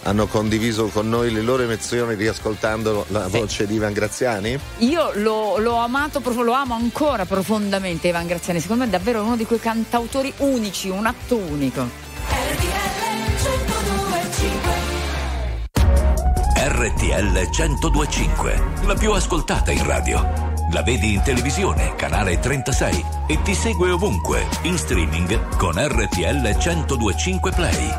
[0.03, 4.59] hanno condiviso con noi le loro emozioni riascoltando la voce di Ivan Graziani.
[4.78, 8.59] Io l'ho, l'ho amato, lo amo ancora profondamente Ivan Graziani.
[8.59, 12.09] Secondo me è davvero uno di quei cantautori unici, un atto unico.
[16.80, 20.26] RTL 1025, la più ascoltata in radio.
[20.72, 27.50] La vedi in televisione, canale 36 e ti segue ovunque, in streaming con RTL 1025
[27.50, 27.90] Play.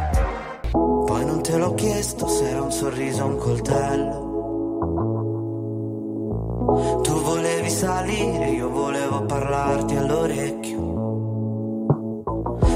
[0.71, 4.29] Poi non te l'ho chiesto se era un sorriso o un coltello.
[7.03, 10.79] Tu volevi salire, io volevo parlarti all'orecchio.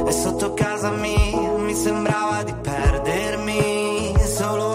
[0.05, 4.74] E sotto casa mia mi sembrava di perdermi solo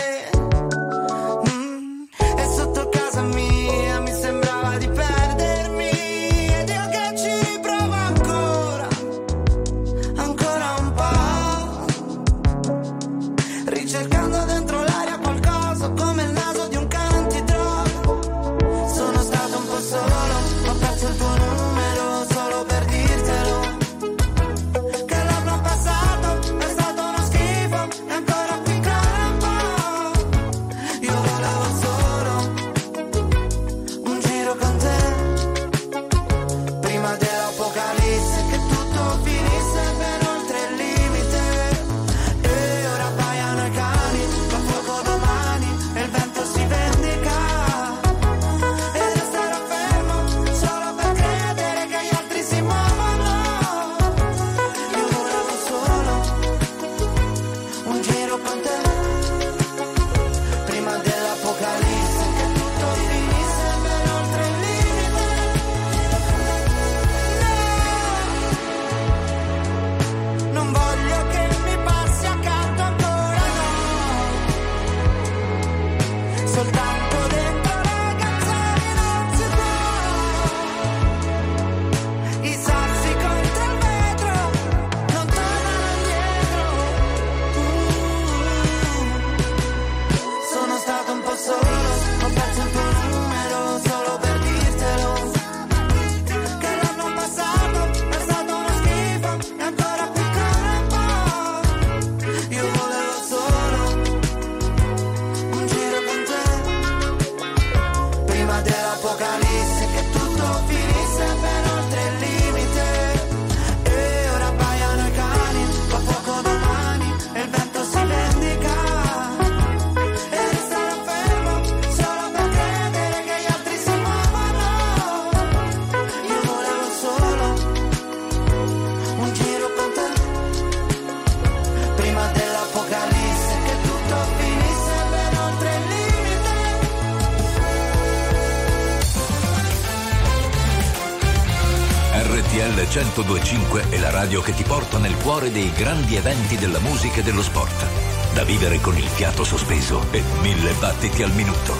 [143.21, 147.19] Ecco 1025 è la radio che ti porta nel cuore dei grandi eventi della musica
[147.19, 147.85] e dello sport.
[148.33, 151.75] Da vivere con il fiato sospeso e mille battiti al minuto.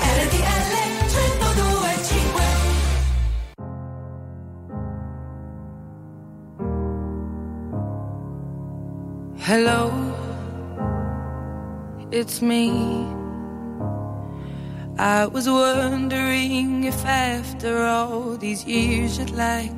[0.00, 0.38] RTL
[1.36, 2.42] 1025
[9.46, 9.92] Hello,
[12.10, 13.06] it's me.
[14.98, 19.77] I was wondering if after all these years you'd like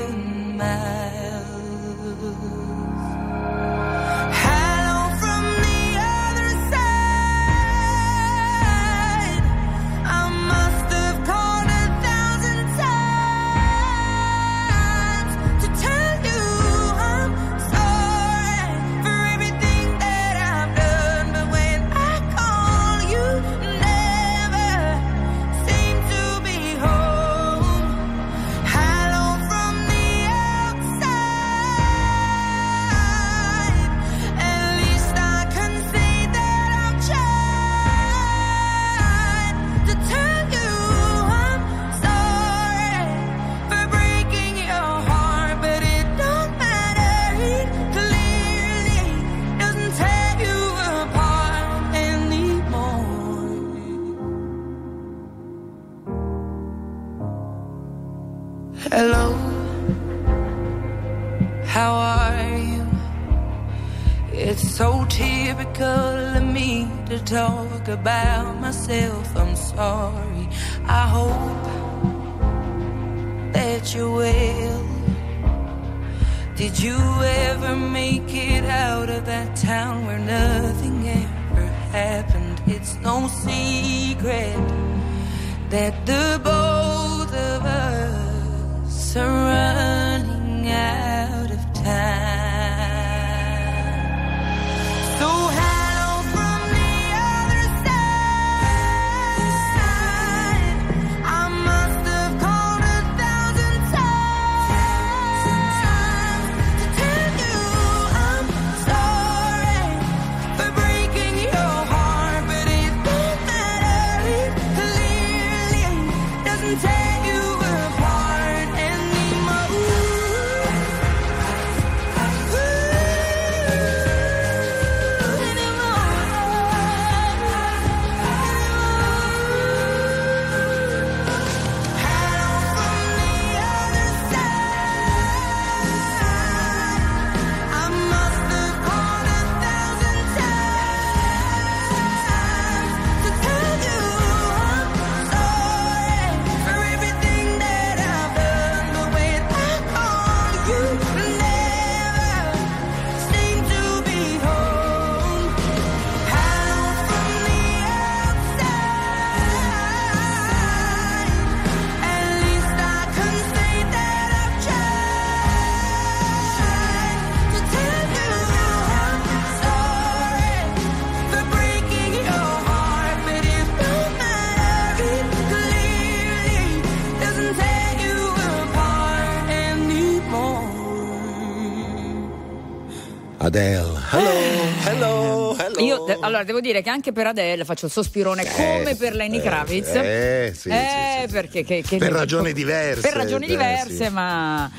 [186.41, 189.87] Allora devo dire che anche per Adele faccio il sospirone come per Lenny eh, Kravitz.
[189.95, 194.09] eh, sì, Eh, sì, perché che- che- Per ragioni diverse, Per ragioni eh, diverse, sì.
[194.09, 194.69] ma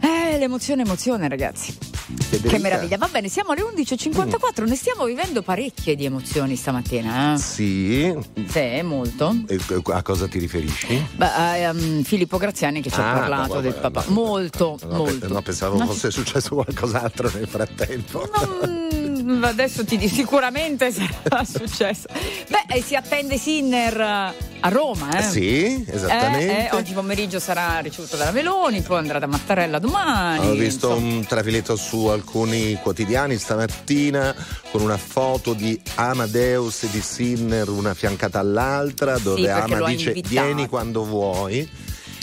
[0.00, 1.76] eh, l'emozione, emozione, ragazzi.
[2.06, 2.56] Federica.
[2.56, 2.96] Che meraviglia.
[2.98, 7.34] Va bene, siamo alle 11.54, ne stiamo vivendo parecchie di emozioni stamattina.
[7.34, 7.38] Eh?
[7.38, 8.16] Sì.
[8.48, 9.34] Sì, molto.
[9.48, 9.58] E
[9.92, 11.04] a cosa ti riferisci?
[11.16, 14.04] Beh, ehm, Filippo Graziani che ci ha Ah, parlato no, del vabbè, papà.
[14.08, 15.28] no, Molto, No, molto.
[15.28, 18.28] no, pensavo fosse successo qualcos'altro nel frattempo.
[18.66, 19.05] Mm,
[19.42, 22.06] adesso ti dico sicuramente sarà successo.
[22.48, 25.22] Beh, eh, si attende Sinner eh, a Roma, eh?
[25.22, 26.58] Sì, esattamente.
[26.58, 30.46] Eh, eh, oggi pomeriggio sarà ricevuto dalla Meloni, poi andrà da Mattarella domani.
[30.48, 31.14] Ho visto insomma.
[31.16, 34.34] un trafiletto su alcuni quotidiani stamattina
[34.70, 40.08] con una foto di Amadeus e di Sinner una fiancata all'altra dove perché Ama dice
[40.10, 40.46] invitato.
[40.46, 41.68] vieni quando vuoi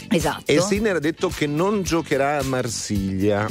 [0.08, 0.42] Esatto.
[0.50, 3.46] e Sinner ha detto che non giocherà a Marsiglia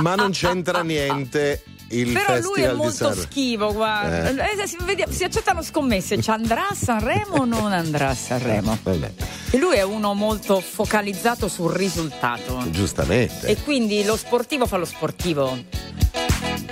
[0.00, 1.62] ma non c'entra niente
[1.92, 4.30] il Però lui è molto schivo, guarda.
[4.30, 4.62] Eh.
[4.62, 8.78] Eh, si, vedi- si accettano scommesse, ci andrà a Sanremo o non andrà a Sanremo?
[8.82, 9.12] Vabbè,
[9.50, 12.62] E lui è uno molto focalizzato sul risultato.
[12.70, 15.56] giustamente E quindi lo sportivo fa lo sportivo.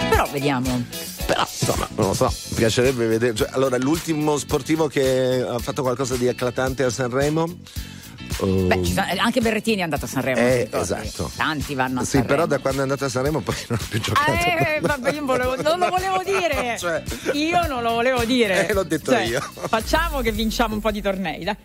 [0.08, 0.84] Però vediamo.
[1.26, 3.34] Però, insomma, non lo so, mi piacerebbe vedere.
[3.34, 7.46] cioè, allora, l'ultimo sportivo che ha fatto qualcosa di eclatante a Sanremo?
[8.38, 10.38] Oh, Beh, ci sono- anche Berrettini è andato a Sanremo.
[10.40, 11.30] Eh, esatto.
[11.36, 12.28] Tanti vanno a Sì, Sanremo.
[12.34, 14.30] però da quando è andato a Sanremo poi non ha più giocato.
[14.32, 16.76] Eh, vabbè, io volevo- non lo volevo dire.
[16.78, 17.02] Cioè-
[17.32, 18.68] Io non lo volevo dire.
[18.68, 19.40] Eh, l'ho detto Cioè, io.
[19.68, 21.56] Facciamo che vinciamo un po' di tornei, dai.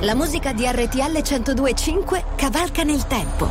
[0.00, 3.48] La musica di RTL 1025 cavalca nel tempo.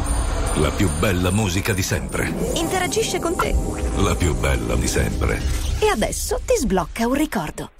[0.56, 2.34] La più bella musica di sempre.
[2.56, 3.56] Interagisce con te.
[3.98, 5.40] La più bella di sempre.
[5.80, 7.72] E adesso ti sblocca un ricordo.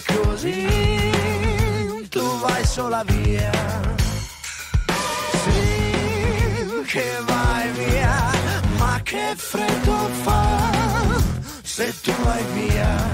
[0.00, 0.66] È così,
[2.08, 3.50] tu vai sola via.
[5.42, 8.30] Sì, che vai via,
[8.78, 10.70] ma che freddo fa
[11.62, 13.10] se tu vai via.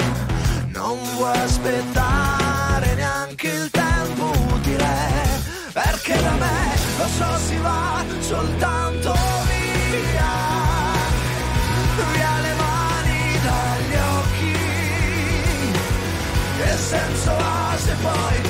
[0.75, 4.95] Non vuoi aspettare neanche il tempo utile,
[5.73, 9.46] perché da me lo so si va soltanto
[16.87, 18.46] senso ha se poi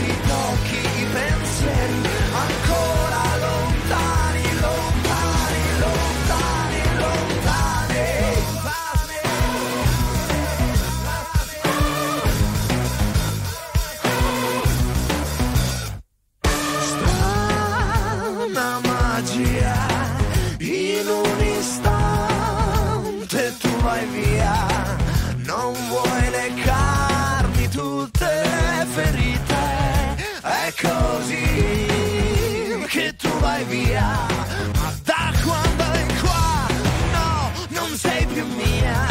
[33.69, 34.27] via.
[34.81, 36.67] Ma da quando è qua,
[37.13, 39.07] no, non sei più mia.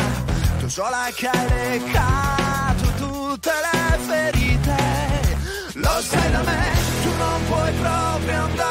[0.60, 4.78] Tu sola che hai recato tutte le ferite.
[5.74, 6.64] Lo sai da me,
[7.03, 8.64] tu non puoi proprio andare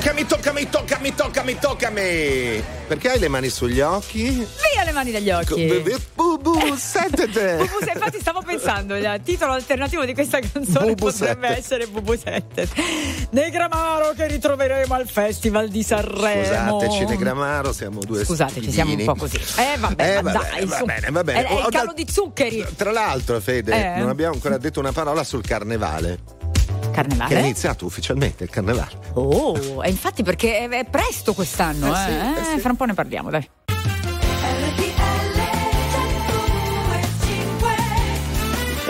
[0.00, 2.62] toccami Toccami, toccami, toccami, toccami, toccami.
[2.88, 4.30] Perché hai le mani sugli occhi?
[4.30, 5.82] Via le mani dagli occhi.
[6.14, 7.56] Bubu, sentete.
[7.60, 11.58] Bubu, se- infatti stavo pensando, il titolo alternativo di questa canzone Bubu potrebbe Sette.
[11.58, 12.68] essere Bubu 7.
[13.30, 16.80] Negramaro che ritroveremo al Festival di Sanremo.
[16.80, 19.36] Scusateci, Negramaro, siamo due Scusateci, siamo un po' così.
[19.36, 20.84] Eh vabbè, Eh, ma va dai, bene, va su.
[20.86, 21.42] bene, va bene.
[21.42, 22.66] È, è Ho il calo dal- di zuccheri.
[22.76, 23.98] Tra l'altro, Fede, Eh?
[23.98, 26.38] non abbiamo ancora detto una parola sul carnevale.
[26.90, 27.40] Che è Carnevale?
[27.40, 28.90] iniziato ufficialmente il carnevale.
[29.14, 32.58] Oh, e infatti perché è, è presto quest'anno, Eh eh, sì, eh sì.
[32.60, 33.48] Fra un po' ne parliamo, dai.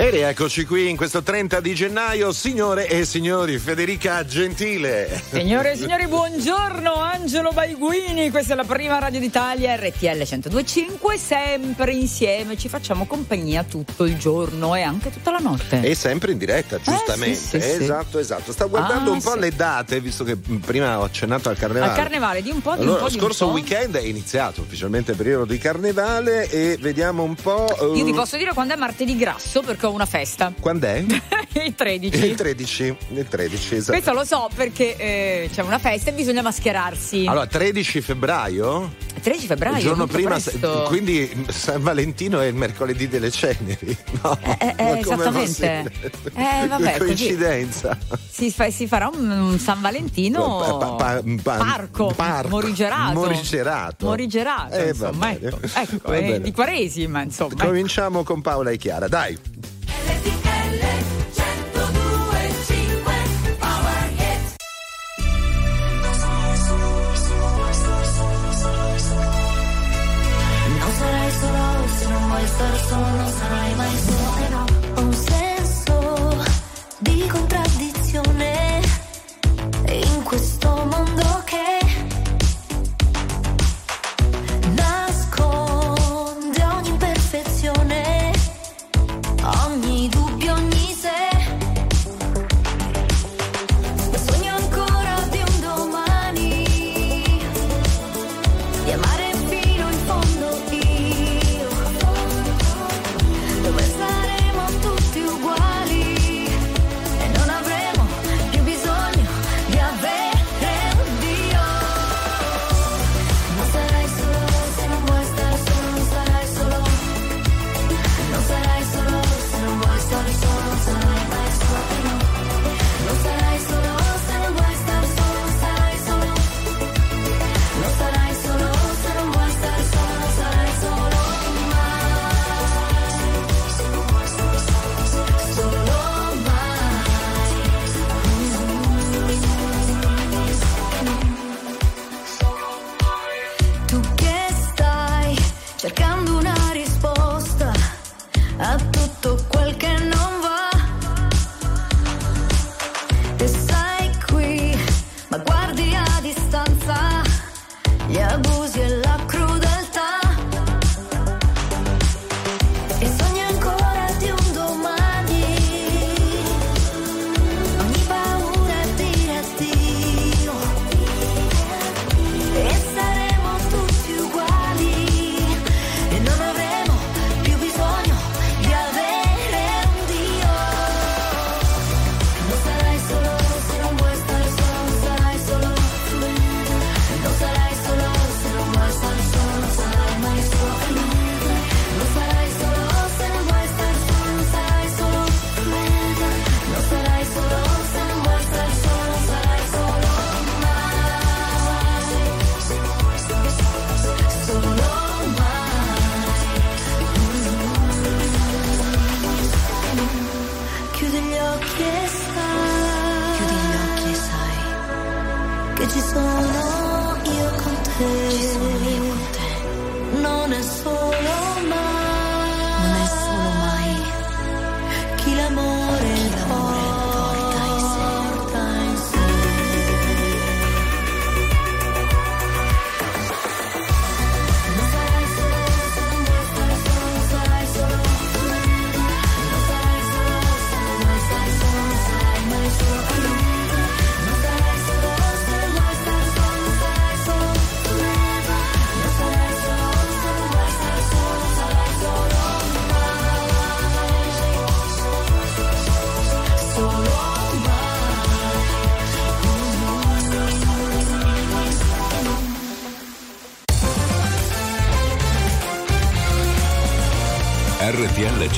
[0.00, 5.22] E rieccoci qui in questo 30 di gennaio, signore e signori, Federica Gentile.
[5.30, 11.92] Signore e signori, buongiorno Angelo Baiguini, questa è la prima radio d'Italia, RTL 1025, sempre
[11.92, 15.82] insieme ci facciamo compagnia tutto il giorno e anche tutta la notte.
[15.82, 17.32] E sempre in diretta, giustamente.
[17.58, 17.82] Eh, sì, sì, sì.
[17.82, 18.52] esatto, esatto.
[18.52, 21.90] Sto guardando Ah, un po' le date, visto che prima ho accennato al carnevale.
[21.92, 25.10] Al carnevale di un po', di Allora, un po', lo scorso weekend è iniziato ufficialmente
[25.10, 27.92] il periodo di carnevale e vediamo un po'.
[27.94, 30.52] eh, Io ti posso dire quando è martedì grasso perché ho una festa.
[30.58, 31.04] Quando è?
[31.64, 32.24] il 13.
[32.26, 32.96] Il 13.
[33.14, 33.92] Il 13, esatto.
[33.92, 37.24] Questo lo so perché eh, c'è una festa e bisogna mascherarsi.
[37.26, 39.76] Allora, 13 febbraio, 13 febbraio.
[39.76, 40.84] il giorno prima, presto.
[40.88, 43.96] quindi San Valentino è il mercoledì delle ceneri.
[44.22, 45.92] No, Eh, eh, come esattamente.
[46.34, 47.96] Eh, vabbè, coincidenza.
[48.30, 52.48] Si, fa- si farà un, un San Valentino Pa- pa- pa- parco, parco.
[52.48, 53.12] morigerato.
[53.12, 54.06] Morigerato.
[54.06, 56.40] Morigerato, Eh, insomma, ecco, ecco eh, bene.
[56.40, 57.52] di Quaresima, insomma.
[57.54, 57.66] ecco.
[57.66, 59.38] Cominciamo con Paola e Chiara, dai.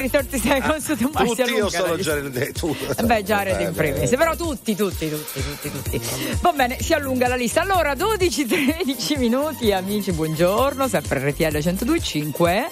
[0.00, 2.74] Per i torti seconds di un Tutti io solo Jared tu.
[2.96, 6.00] Eh Beh, Jared in primis, però tutti, tutti, tutti, tutti, tutti.
[6.40, 7.60] Va bene, si allunga la lista.
[7.60, 12.70] Allora, 12-13 minuti, amici, buongiorno, sempre RTL 1025.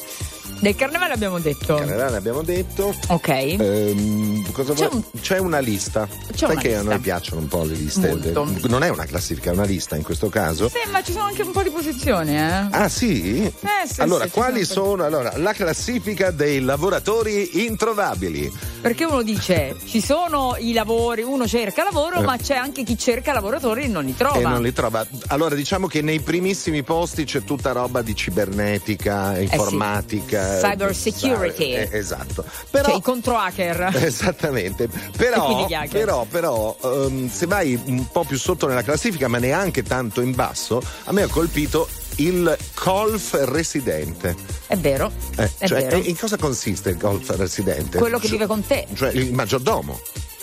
[0.60, 1.76] Del carnevale abbiamo detto.
[1.76, 2.92] Carnevale abbiamo detto.
[3.08, 3.28] Ok.
[3.28, 6.08] Ehm, cosa C'è vuoi- C'è una lista.
[6.34, 6.90] Sai una che a lista.
[6.90, 8.08] noi piacciono un po' le liste.
[8.08, 8.48] Molto.
[8.68, 10.68] Non è una classifica, è una lista in questo caso.
[10.68, 12.66] Sì, ma ci sono anche un po' di posizioni, eh.
[12.70, 13.44] Ah sì?
[13.44, 13.52] Eh,
[13.88, 18.52] sì, allora, sì, quali sono- sono allora, la classifica dei lavoratori introvabili?
[18.80, 22.24] Perché uno dice, ci sono i lavori, uno cerca lavoro, Eh.
[22.24, 24.38] ma c'è anche chi cerca lavoratori e non li trova.
[24.38, 25.04] E non li trova.
[25.28, 30.58] Allora, diciamo che nei primissimi posti c'è tutta roba di cibernetica, informatica.
[30.60, 31.72] Cyber security.
[31.72, 32.44] eh, esatto.
[32.70, 33.90] Però, Cioè i contro hacker.
[33.98, 35.88] Esattamente, però, hacker.
[35.88, 40.34] però, però ehm, se vai un po' più sotto nella classifica, ma neanche tanto in
[40.34, 44.34] basso, a me ha colpito il golf residente.
[44.66, 45.96] È vero, Eh, è cioè, vero.
[45.98, 47.98] in cosa consiste il golf residente?
[47.98, 48.86] Quello che Cioè- vive con te.
[48.94, 50.00] Cioè il maggiordomo.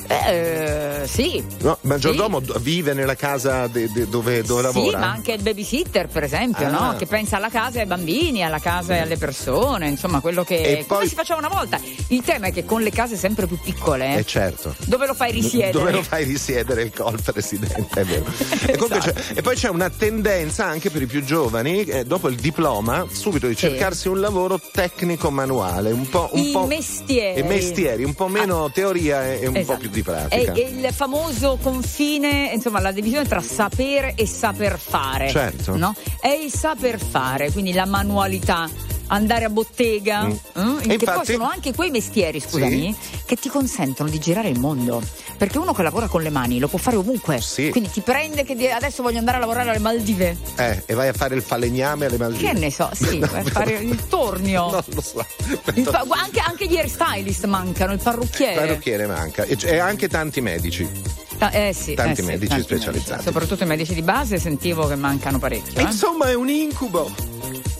[0.08, 1.44] Eh, sì.
[1.60, 5.00] No, il maggiordomo d- vive nella casa de- de- dove, dove Sì, lavora.
[5.00, 6.70] ma anche il babysitter, per esempio, Ah.
[6.70, 6.96] no?
[6.98, 10.56] Che pensa alla casa e ai bambini, alla casa e alle persone, insomma, quello che
[10.62, 11.80] E come poi- si faceva una volta.
[12.10, 14.76] Il tema è che con le case sempre più piccole, Eh certo.
[14.86, 15.72] dove lo fai risiedere?
[15.72, 18.26] Dove lo fai risiedere il golf residente, è vero.
[18.68, 19.22] e, comunque Esatto.
[19.40, 23.48] e poi c'è una tendenza anche per i più giovani, eh, dopo il diploma, subito
[23.48, 23.62] di Sì.
[23.62, 26.30] cercarsi un lavoro tecnico manuale, un po'.
[26.34, 27.44] Un I po' mestieri.
[27.44, 29.80] Mestieri, un po' meno teoria e, e un po' Esatto.
[29.80, 30.54] più di È, pratica.
[30.54, 35.30] è il famoso confine, insomma, la divisione tra sapere e saper fare.
[35.30, 35.76] Certo.
[35.76, 35.96] No?
[36.20, 38.70] È il saper fare, quindi la manualità
[39.08, 40.32] andare a bottega, Mm.
[40.80, 44.60] E che poi infatti- sono anche quei mestieri, scusami, che ti consentono di girare il
[44.60, 45.02] mondo.
[45.38, 47.42] Perché uno che lavora con le mani lo può fare ovunque.
[47.42, 47.70] Sì.
[47.70, 50.38] Quindi ti prende che adesso voglio andare a lavorare alle Maldive.
[50.56, 52.52] Eh, e vai a fare il falegname alle Maldive.
[52.54, 54.70] Che ne so, sì, vai a fare il tornio.
[54.72, 55.26] Non lo so.
[55.74, 58.56] Gu- anche, anche gli hairstylist mancano, il Il parrucchiere.
[58.66, 60.90] parrucchiere manca e, e anche tanti medici.
[61.38, 63.10] Ta- eh sì, Tanti eh sì, medici specializzati.
[63.10, 63.24] medici.
[63.24, 65.80] Soprattutto i medici di base sentivo che mancano parecchio.
[65.80, 65.84] eh.
[65.84, 67.12] Insomma, è un incubo.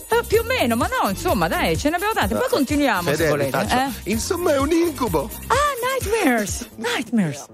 [0.08, 2.34] Eh, più o meno, ma no, insomma, dai, ce ne abbiamo tante.
[2.34, 3.50] Poi continuiamo se Fede, volete.
[3.50, 4.10] faccio- eh.
[4.10, 5.28] Insomma, è un incubo.
[5.46, 5.54] Ah,
[6.00, 6.68] nightmares!
[6.78, 7.46] Nightmares!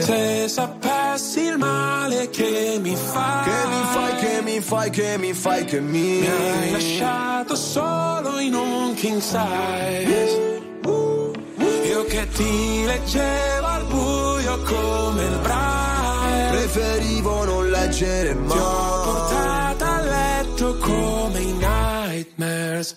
[0.00, 5.32] Se sapessi il male che mi fai Che mi fai, che mi fai, che mi
[5.34, 10.62] fai, che mi Mi hai lasciato solo in un king size.
[11.86, 16.50] Io che ti leggevo al buio come il braille.
[16.50, 19.04] Preferivo non leggere Ti ho mai.
[19.04, 22.96] portata a letto come i nightmares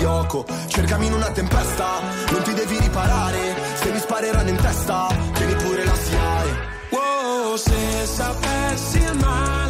[0.00, 3.54] Yoko Cercami in una tempesta, non ti devi riparare.
[3.74, 9.69] Se mi spareranno in testa, tieni pure la SIAE Wow, se sapessi il male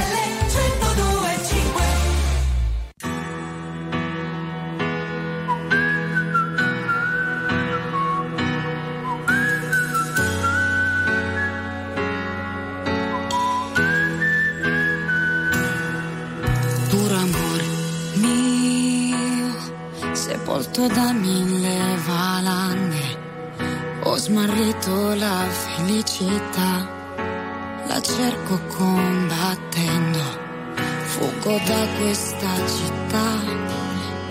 [20.81, 23.17] sepolto da mille valanghe,
[24.03, 26.87] ho smarrito la felicità,
[27.87, 30.19] la cerco combattendo,
[31.03, 33.29] fuggo da questa città,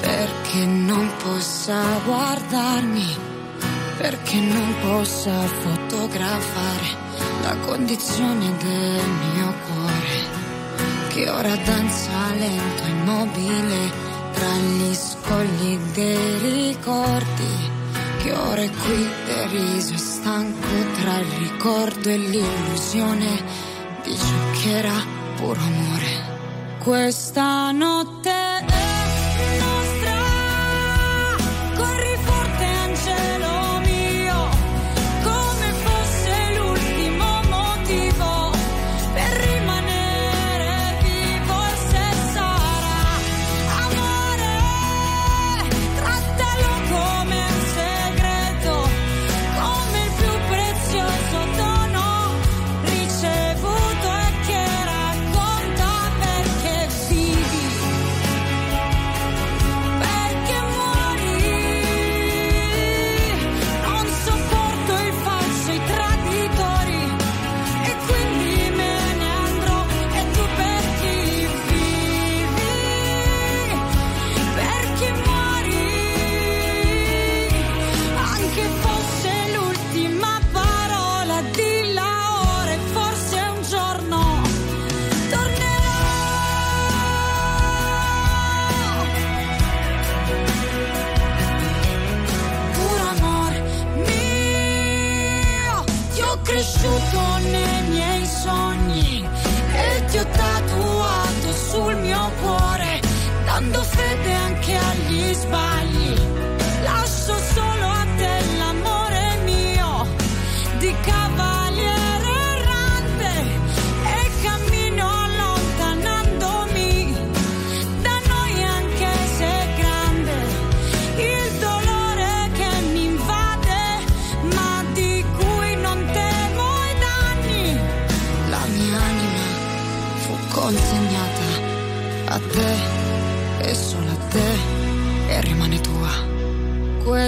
[0.01, 3.16] perché non possa guardarmi,
[3.98, 5.32] perché non possa
[5.62, 7.09] fotografare
[7.42, 10.38] la condizione del mio cuore
[11.09, 14.09] che ora danza lento immobile
[14.41, 17.68] tra gli scogli dei ricordi.
[18.22, 20.66] Che ora è qui deriso e stanco
[21.01, 23.43] tra il ricordo e l'illusione
[24.03, 25.05] di ciò che era
[25.36, 26.78] puro amore.
[26.78, 28.39] Questa notte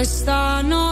[0.03, 0.82] questa notte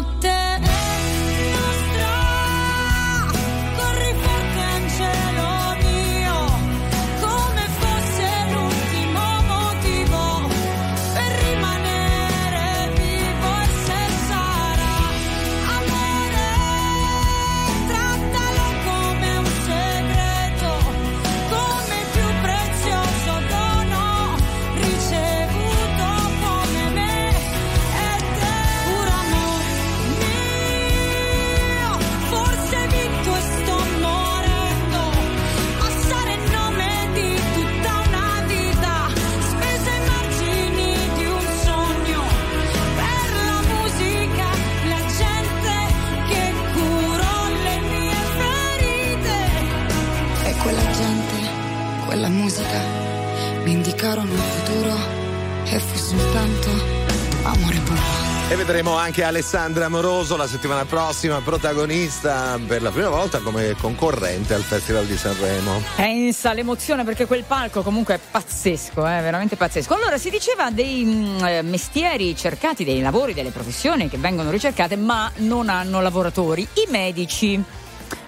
[59.12, 65.06] anche Alessandra Amoroso la settimana prossima, protagonista per la prima volta come concorrente al Festival
[65.06, 65.82] di Sanremo.
[65.98, 69.94] Pensa all'emozione perché quel palco comunque è pazzesco, è veramente pazzesco.
[69.96, 74.96] Allora si diceva dei mm, eh, mestieri cercati, dei lavori, delle professioni che vengono ricercate
[74.96, 76.62] ma non hanno lavoratori.
[76.62, 77.62] I medici,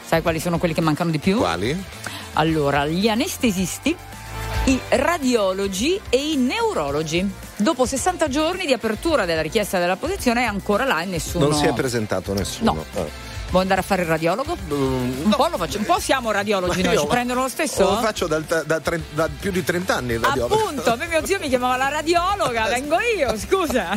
[0.03, 1.37] sai quali sono quelli che mancano di più?
[1.37, 1.81] Quali?
[2.33, 3.95] Allora, gli anestesisti,
[4.65, 7.42] i radiologi e i neurologi.
[7.63, 11.47] Dopo 60 giorni di apertura della richiesta della posizione è ancora là e nessuno...
[11.47, 12.73] Non si è presentato nessuno.
[12.73, 13.01] No.
[13.01, 13.09] Eh.
[13.51, 14.57] Vuoi andare a fare il radiologo?
[14.67, 17.83] un, po lo faccio- un po' siamo radiologi Ma noi, io ci prendono lo stesso?
[17.83, 20.55] Lo faccio dal- da, tre- da più di 30 anni il radiologo.
[20.61, 23.91] Appunto, a me mio zio mi chiamava la radiologa, vengo io, scusa.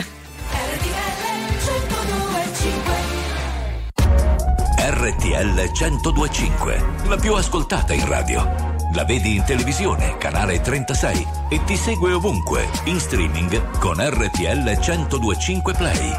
[4.78, 8.76] RTL 1025, la più ascoltata in radio.
[8.94, 15.74] La vedi in televisione, canale 36 e ti segue ovunque, in streaming con RTL 1025
[15.74, 16.10] Play.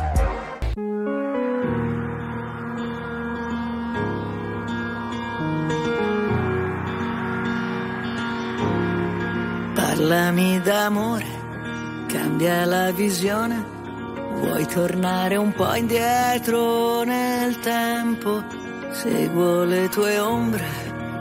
[9.74, 11.26] Parlami d'amore,
[12.08, 13.76] cambia la visione.
[14.36, 18.44] Vuoi tornare un po' indietro nel tempo?
[18.92, 20.66] Seguo le tue ombre,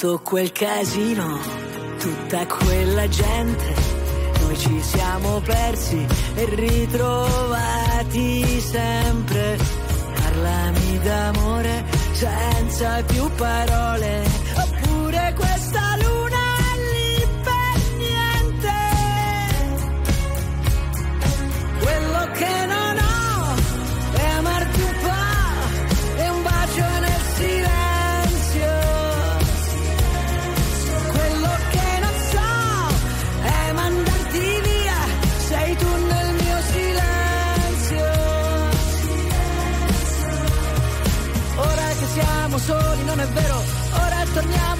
[0.00, 1.38] tutto quel casino,
[1.98, 3.74] tutta quella gente,
[4.40, 6.06] noi ci siamo persi
[6.36, 6.98] e ritrovati
[8.60, 9.58] sempre.
[10.14, 14.22] Parlami d'amore senza più parole,
[14.54, 14.79] oppure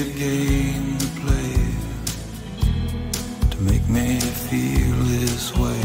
[0.00, 1.54] Wicked game to play
[3.50, 5.82] to make me feel this way.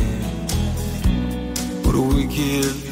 [1.83, 2.84] What a wicked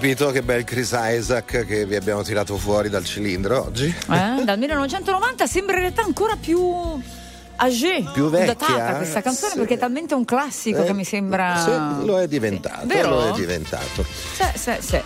[0.00, 3.84] capito che bel Chris Isaac che vi abbiamo tirato fuori dal cilindro oggi?
[3.84, 4.44] Eh?
[4.44, 6.58] Dal 1990 sembra in realtà ancora più
[7.56, 9.58] âgé, Più vecchia, datata questa canzone sì.
[9.58, 11.58] perché è talmente un classico Eh, che mi sembra.
[11.58, 13.10] Sì, lo è diventato, Vero?
[13.10, 14.02] lo è diventato.
[14.32, 15.00] Sì, sì, sì.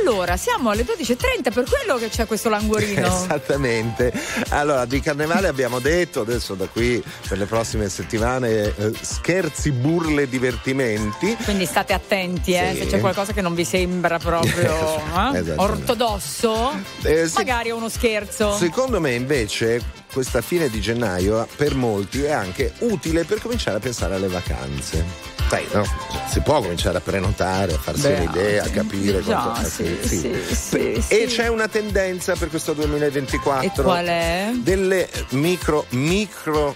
[0.00, 3.06] Allora, siamo alle 12.30, per quello che c'è questo languorino.
[3.24, 4.12] Esattamente.
[4.50, 10.28] Allora, di carnevale abbiamo detto, adesso da qui per le prossime settimane, eh, scherzi, burle,
[10.28, 11.36] divertimenti.
[11.44, 12.78] Quindi state attenti, eh, Sì.
[12.80, 14.96] se c'è qualcosa che non vi sembra proprio
[15.34, 18.56] eh, ortodosso, Eh, magari è uno scherzo.
[18.56, 19.80] Secondo me invece
[20.16, 25.04] questa fine di gennaio per molti è anche utile per cominciare a pensare alle vacanze.
[25.50, 25.84] Sai, no?
[26.30, 30.42] Si può cominciare a prenotare, a farsi Beh, un'idea, a capire già, quanto sì, sì.
[30.54, 34.52] sì, E c'è una tendenza per questo 2024 E qual è?
[34.54, 36.74] delle micro micro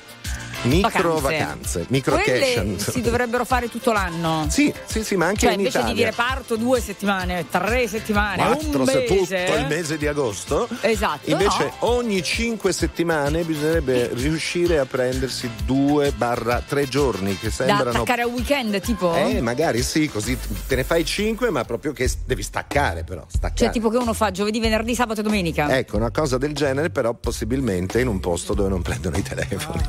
[0.62, 1.20] micro Vacanze.
[1.20, 4.46] vacanze, micro Quelle si dovrebbero fare tutto l'anno.
[4.48, 5.94] Sì, sì, sì, ma anche Cioè, in invece Italia.
[5.94, 10.68] di dire parto due settimane, tre settimane, Quattro se tutto il mese di agosto.
[10.80, 11.30] Esatto.
[11.30, 11.74] Invece no?
[11.88, 17.90] ogni cinque settimane bisognerebbe riuscire a prendersi due barra tre giorni che Da sembrano.
[17.90, 19.14] attaccare a weekend, tipo?
[19.14, 23.24] Eh, magari sì, così te ne fai cinque, ma proprio che devi staccare, però.
[23.28, 23.54] Staccare.
[23.56, 25.76] Cioè, tipo che uno fa giovedì, venerdì, sabato e domenica.
[25.76, 29.82] Ecco, una cosa del genere, però possibilmente in un posto dove non prendono i telefoni.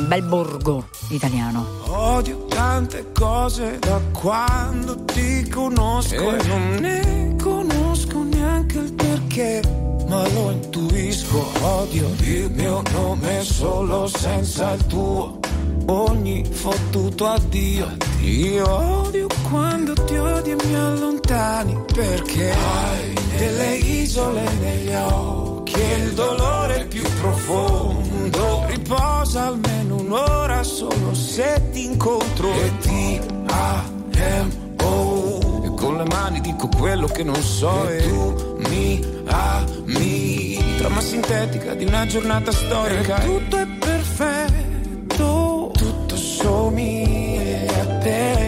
[0.00, 1.66] Al bel borgo italiano.
[1.88, 9.60] Odio tante cose da quando ti conosco e non ne conosco neanche il perché,
[10.08, 11.44] ma lo intuisco.
[11.60, 15.38] Odio il mio nome solo senza il tuo.
[15.84, 17.98] Ogni fottuto addio.
[18.22, 25.94] Io odio quando ti odi e mi allontani perché hai delle isole negli occhi e
[25.96, 32.52] il dolore più profondo riposa almeno un'ora solo se ti incontro.
[32.52, 34.02] E ti amo.
[35.64, 37.88] E con le mani dico quello che non so.
[37.88, 40.58] E tu mi ami.
[40.78, 43.22] Trama sintetica di una giornata storica.
[43.22, 45.70] E tutto è perfetto.
[45.76, 48.39] Tutto somiglia a te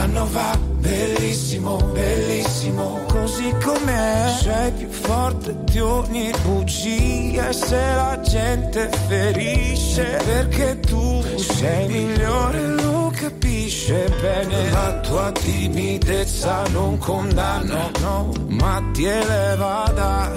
[0.00, 3.00] e un anno va bellissimo bellissimo.
[3.08, 4.34] Così com'è?
[4.40, 12.66] Sei più forte di ogni bugia e se la gente ferisce perché tu sei migliore
[12.68, 14.70] lo capisce bene.
[14.70, 20.30] La tua timidezza non condanna no, ma ti eleva da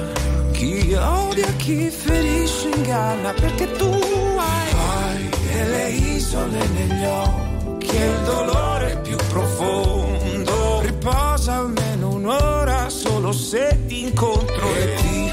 [0.51, 7.52] chi odia chi ferisce inganna perché tu hai, hai delle isole negli occhi
[7.95, 10.81] e il dolore più profondo.
[10.81, 14.75] Riposa almeno un'ora solo se ti incontro.
[14.75, 15.31] E ti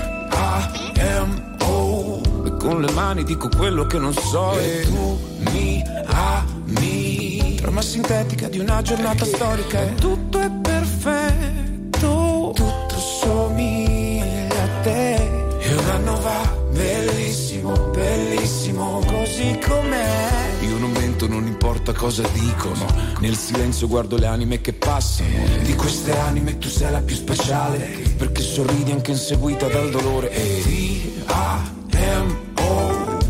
[1.01, 4.59] amo e con le mani dico quello che non so.
[4.59, 5.19] E tu
[5.53, 7.55] mi ami.
[7.57, 12.53] Trama sintetica di una giornata storica e tutto è perfetto.
[12.55, 15.15] Tutto somiglia a te.
[15.61, 20.59] E un anno va bellissimo bellissimo così com'è.
[20.61, 22.87] Io non mento non importa cosa dicono.
[23.21, 25.29] Nel silenzio guardo le anime che passano.
[25.63, 30.31] Di queste anime tu sei la più speciale perché sorridi anche inseguita dal dolore.
[30.31, 32.49] E ti amo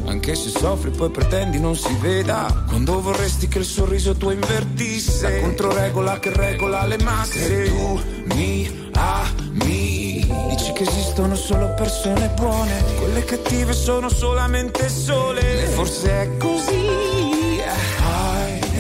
[0.07, 2.65] anche se soffri poi pretendi non si veda.
[2.69, 5.31] Quando vorresti che il sorriso tuo invertisse.
[5.31, 7.65] La controregola che regola le masse.
[7.65, 8.01] Tu
[8.35, 12.85] mi ami Dici che esistono solo persone buone.
[12.99, 15.62] Quelle cattive sono solamente sole.
[15.62, 17.20] E forse è così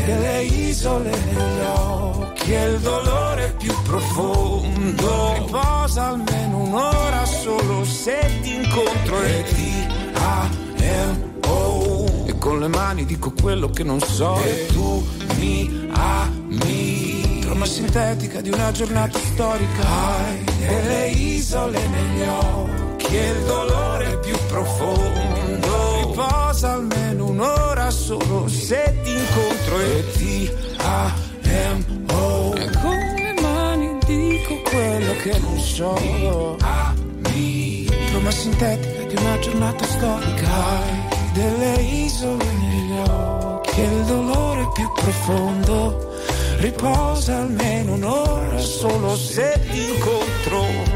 [0.00, 5.34] Hai delle isole negli occhi E il dolore più profondo.
[5.34, 10.68] Riposa almeno un'ora solo se ti incontro e ti amo
[12.26, 14.40] e con le mani dico quello che non so.
[14.42, 15.04] E tu
[15.38, 17.40] mi ami.
[17.40, 19.86] Trama sintetica di una giornata storica.
[19.86, 25.89] Hai delle isole negli occhi e il dolore più profondo
[26.20, 34.60] riposa almeno un'ora solo se ti incontro e ti amo e con le mani dico
[34.68, 36.58] quello che non so?
[38.10, 44.90] Trama sintetica di una giornata storica hai delle isole negli occhi e il dolore più
[44.92, 46.12] profondo
[46.58, 50.89] riposa almeno un'ora solo se ti incontro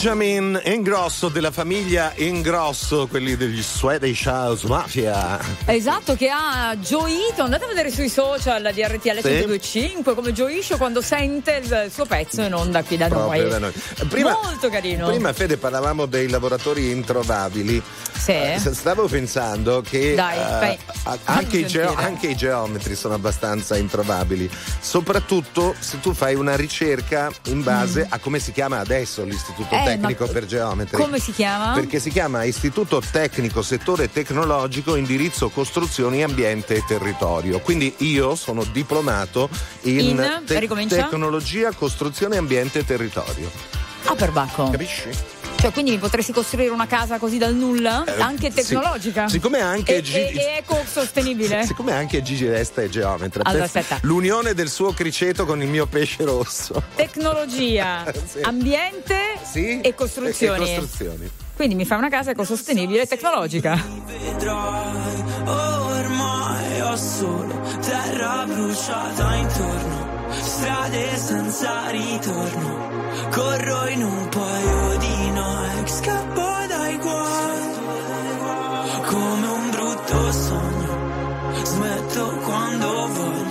[0.03, 5.39] Benjamin Ingrosso della famiglia Ingrosso, quelli degli Swedish House Mafia.
[5.65, 7.43] Esatto, che ha gioito.
[7.43, 9.21] Andate a vedere sui social di RTL Sì.
[9.21, 13.49] 125 come gioisce quando sente il suo pezzo in onda qui da Proprio noi.
[13.51, 13.73] da noi.
[14.09, 15.05] Prima, Molto carino.
[15.05, 17.79] Prima Fede parlavamo dei lavoratori introvabili.
[18.22, 18.31] Sì.
[18.34, 20.77] Eh, stavo pensando che Dai, fammi
[21.23, 21.93] anche, i sentire.
[21.95, 24.48] anche i geometri sono abbastanza introvabili,
[24.80, 29.80] soprattutto se tu fai una ricerca in base a come si chiama adesso l'Istituto Mm.
[29.80, 30.98] Eh, Tecnico per Geometri.
[31.02, 31.73] Come si chiama?
[31.73, 37.60] Perché si chiama Istituto Tecnico Settore Tecnologico Indirizzo Costruzioni Ambiente e Territorio.
[37.61, 39.49] Quindi io sono diplomato
[39.84, 40.43] in, In?
[40.45, 40.95] Ricomincia?
[40.98, 43.49] tecnologia, costruzione, ambiente e territorio.
[44.06, 44.69] Ah, per Bacco.
[44.69, 45.10] Capisci?
[45.61, 48.03] Cioè, quindi mi potresti costruire una casa così dal nulla?
[48.03, 48.55] Eh, anche sì.
[48.63, 49.27] tecnologica?
[49.29, 51.63] Siccome anche e, Gi- e, ecosostenibile?
[51.67, 53.99] Siccome anche Gigi Resta è geometra, Allora, aspetta.
[54.01, 56.81] l'unione del suo criceto con il mio pesce rosso.
[56.95, 58.39] Tecnologia, Sì.
[58.41, 59.81] ambiente Sì?
[59.81, 60.55] e costruzioni.
[60.55, 61.29] E costruzioni.
[61.55, 63.79] Quindi mi fai una casa ecosostenibile e tecnologica.
[64.07, 70.00] vedrai ormai ho solo terra bruciata intorno
[70.39, 72.89] strade senza ritorno.
[73.31, 77.61] Corro in un paio di Nike scappo dai guai.
[79.05, 80.91] Come un brutto sogno
[81.63, 83.50] smetto quando voglio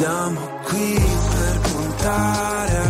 [0.00, 2.89] Siamo qui per contare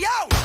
[0.00, 0.39] yo!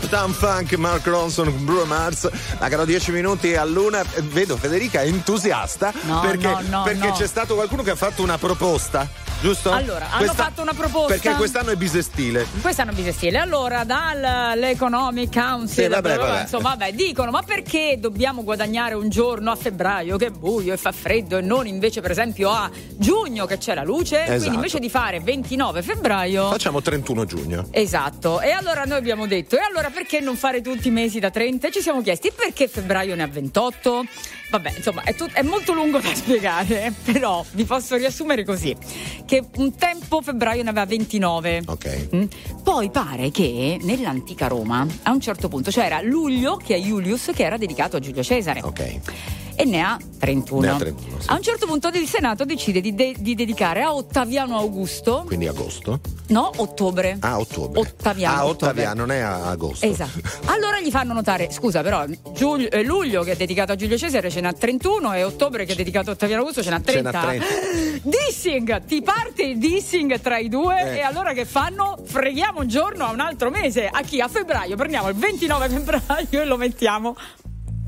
[0.00, 2.28] Uptown Funk, Mark Ronson, Bruno Mars.
[2.60, 4.04] Magari 10 minuti a luna.
[4.22, 8.38] Vedo Federica entusiasta no, perché, no, no, perché c'è stato qualcuno che ha fatto una
[8.38, 9.08] proposta
[9.40, 9.70] giusto?
[9.70, 11.12] Allora, hanno Questa, fatto una proposta.
[11.12, 12.46] Perché quest'anno è bisestile.
[12.60, 13.38] Quest'anno è bisestile.
[13.38, 16.40] Allora, dall'Economic Council, sì, vabbè, vabbè.
[16.42, 20.76] insomma, vabbè, dicono, ma perché dobbiamo guadagnare un giorno a febbraio che è buio e
[20.76, 24.22] fa freddo e non invece, per esempio, a giugno che c'è la luce?
[24.22, 24.38] Esatto.
[24.38, 26.48] Quindi invece di fare 29 febbraio...
[26.48, 27.66] Facciamo 31 giugno.
[27.70, 28.40] Esatto.
[28.40, 31.70] E allora noi abbiamo detto, e allora perché non fare tutti i mesi da 30?
[31.70, 34.04] Ci siamo chiesti perché febbraio ne ha 28?
[34.50, 38.74] Vabbè, insomma, è, tut- è, molto lungo da spiegare, però vi posso riassumere così:
[39.26, 41.62] che un tempo febbraio ne aveva 29.
[41.66, 42.08] Ok.
[42.14, 42.24] Mm?
[42.62, 47.30] Poi pare che nell'antica Roma, a un certo punto, c'era cioè Luglio, che è Julius,
[47.34, 48.60] che era dedicato a Giulio Cesare.
[48.62, 49.00] Ok
[49.60, 50.60] e ne ha 31.
[50.60, 51.26] Ne ha 31, sì.
[51.30, 55.48] A un certo punto il Senato decide di, de- di dedicare a Ottaviano Augusto, Quindi
[55.48, 55.98] agosto.
[56.28, 57.16] no, ottobre.
[57.20, 57.80] Ah, ottobre.
[57.80, 58.46] Ottaviano, Ah.
[58.46, 59.84] Ottaviano, non è agosto.
[59.84, 60.20] Esatto.
[60.44, 64.30] Allora gli fanno notare, scusa però, Giulio- eh, luglio che è dedicato a Giulio Cesare
[64.30, 67.10] ce n'ha 31 e ottobre che è dedicato a Ottaviano Augusto ce n'ha Ce 30.
[67.10, 67.46] n'ha 30.
[68.08, 70.96] Dissing, ti parte il dissing tra i due Eh.
[70.98, 71.98] e allora che fanno?
[72.04, 73.88] Freghiamo un giorno a un altro mese.
[73.88, 74.20] A chi?
[74.20, 74.76] A febbraio.
[74.76, 77.16] Prendiamo il 29 febbraio e lo mettiamo.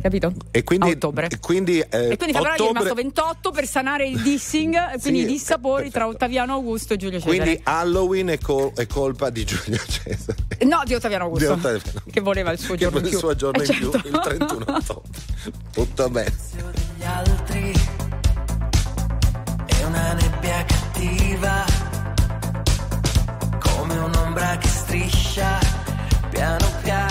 [0.00, 0.32] Capito?
[0.50, 1.26] E quindi, A ottobre.
[1.30, 4.98] e quindi, eh, E quindi febbraio è ottobre- rimasto 28 per sanare il dissing, e
[5.00, 7.36] quindi Sì, i dissapori tra Ottaviano Augusto e Giulio Cesare.
[7.38, 10.36] Quindi Halloween è, col- è colpa di Giulio Cesare.
[10.64, 11.44] No, di Ottaviano Augusto.
[11.46, 12.02] Di Ottaviano.
[12.10, 13.18] Che voleva il suo Che giorno in il più.
[13.18, 14.08] suo giorno Eh, in più, certo.
[14.08, 15.10] il 31 ottobre.
[15.72, 16.32] Tutto bene.
[16.96, 17.72] gli altri
[19.66, 21.64] è una nebbia cattiva
[23.58, 25.58] come un'ombra che striscia
[26.30, 27.09] piano piano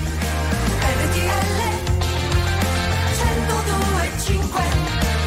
[3.11, 4.61] 102.5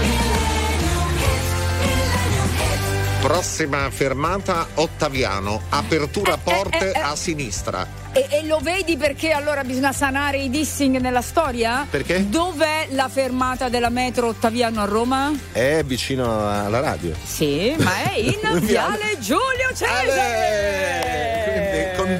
[0.00, 1.44] Millennium Hit,
[1.78, 3.20] Millennium Hit.
[3.20, 7.02] Prossima fermata Ottaviano, apertura porte eh, eh.
[7.02, 7.86] a sinistra.
[8.12, 11.86] E, e lo vedi perché allora bisogna sanare i dissing nella storia?
[11.90, 12.30] Perché?
[12.30, 15.38] Dov'è la fermata della metro Ottaviano a Roma?
[15.52, 17.14] È vicino alla radio.
[17.22, 20.97] Sì, ma è in Viale Giulio Cesare!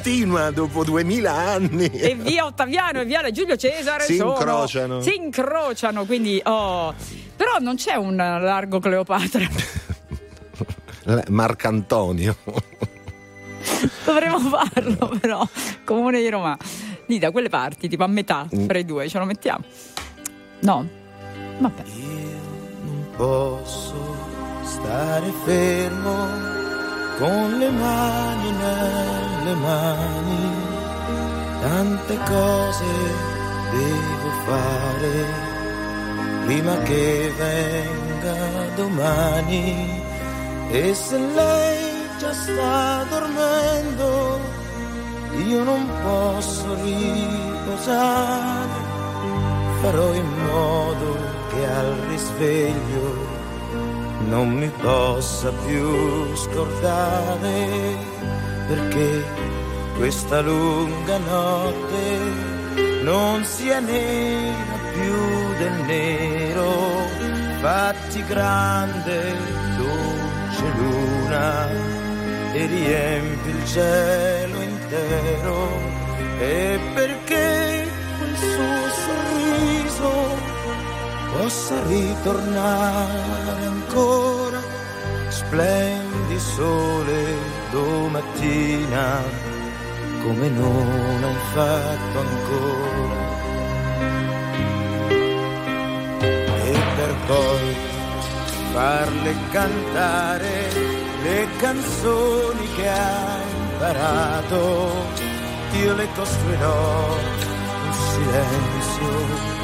[0.02, 1.86] Continua dopo duemila anni.
[1.86, 5.00] E via Ottaviano e viale Giulio Cesare Si sono- incrociano.
[5.00, 6.94] Si incrociano, quindi oh.
[7.36, 9.46] Però non c'è un largo Cleopatra.
[11.28, 12.36] Marcantonio.
[14.04, 15.46] Dovremmo farlo, però.
[15.84, 16.56] Comune di Roma.
[17.06, 18.66] Lì da quelle parti, tipo a metà Mm.
[18.66, 19.64] tra i due, ce lo mettiamo.
[20.60, 20.86] No?
[21.58, 21.82] Vabbè.
[23.16, 24.16] posso
[24.62, 26.26] stare fermo
[27.18, 30.66] con le mani nelle mani.
[31.60, 32.84] Tante cose
[33.72, 35.24] devo fare
[36.44, 38.36] prima che venga
[38.76, 40.00] domani.
[40.70, 44.38] E se lei già sta dormendo,
[45.46, 48.86] io non posso riposare.
[49.80, 51.16] Farò in modo
[51.50, 53.37] che al risveglio
[54.26, 57.96] non mi possa più scordare
[58.66, 59.24] perché
[59.96, 62.56] questa lunga notte
[63.02, 67.06] non sia nera più del nero.
[67.60, 69.34] Fatti grande
[69.76, 71.68] dolce luna
[72.52, 75.56] e riempi il cielo intero.
[76.40, 77.88] E perché
[78.18, 80.47] quel suo sorriso
[81.32, 84.60] possa ritornare ancora
[85.28, 87.36] splendi sole
[87.70, 89.22] domattina
[90.22, 93.36] come non hai fatto ancora.
[96.64, 97.76] E per poi
[98.72, 100.72] farle cantare
[101.22, 103.38] le canzoni che ha
[103.70, 104.92] imparato
[105.72, 107.16] io le costruirò
[107.84, 109.56] un silenzio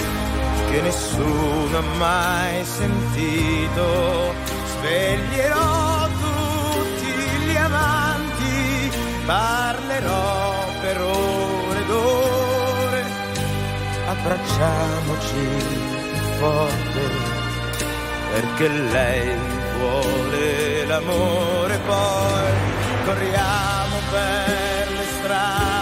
[0.75, 4.35] che nessuno ha mai sentito.
[4.73, 7.11] Sveglierò tutti
[7.47, 8.91] gli amanti,
[9.25, 13.05] parlerò per ore ed ore,
[14.09, 15.47] abbracciamoci
[16.39, 17.03] forte,
[18.33, 19.39] perché lei
[19.79, 22.53] vuole l'amore, poi
[23.05, 25.74] corriamo per le strade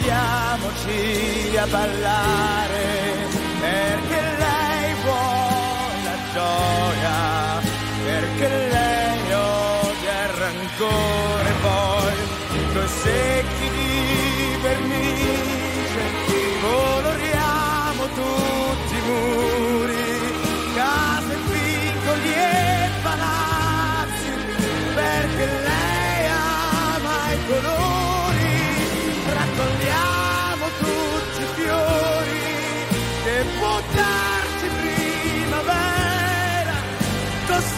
[0.00, 3.28] mettiamoci a ballare
[3.60, 7.60] perché lei vuole la gioia
[8.04, 12.14] perché lei odia il rancore poi
[12.72, 16.02] coi secchi di vernice
[16.62, 19.89] coloriamo tutti i muri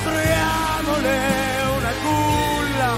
[0.02, 1.18] costruiamole
[1.76, 2.90] una culla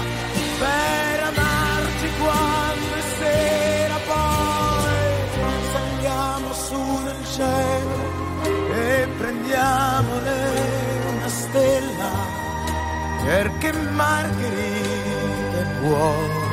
[0.59, 4.95] per amarci quando è sera, poi
[5.71, 7.97] saliamo su nel cielo
[8.73, 10.35] e prendiamole
[11.15, 12.11] una stella,
[13.23, 16.43] perché Margherita è buona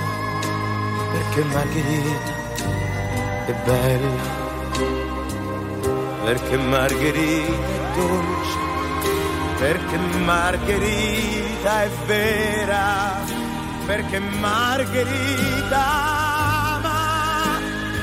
[1.13, 2.41] perché Margherita
[3.47, 4.23] è bella,
[6.25, 8.62] perché Margherita è dolce,
[9.63, 13.23] perché Margherita è vera,
[13.87, 15.85] perché Margherita
[16.79, 17.61] ama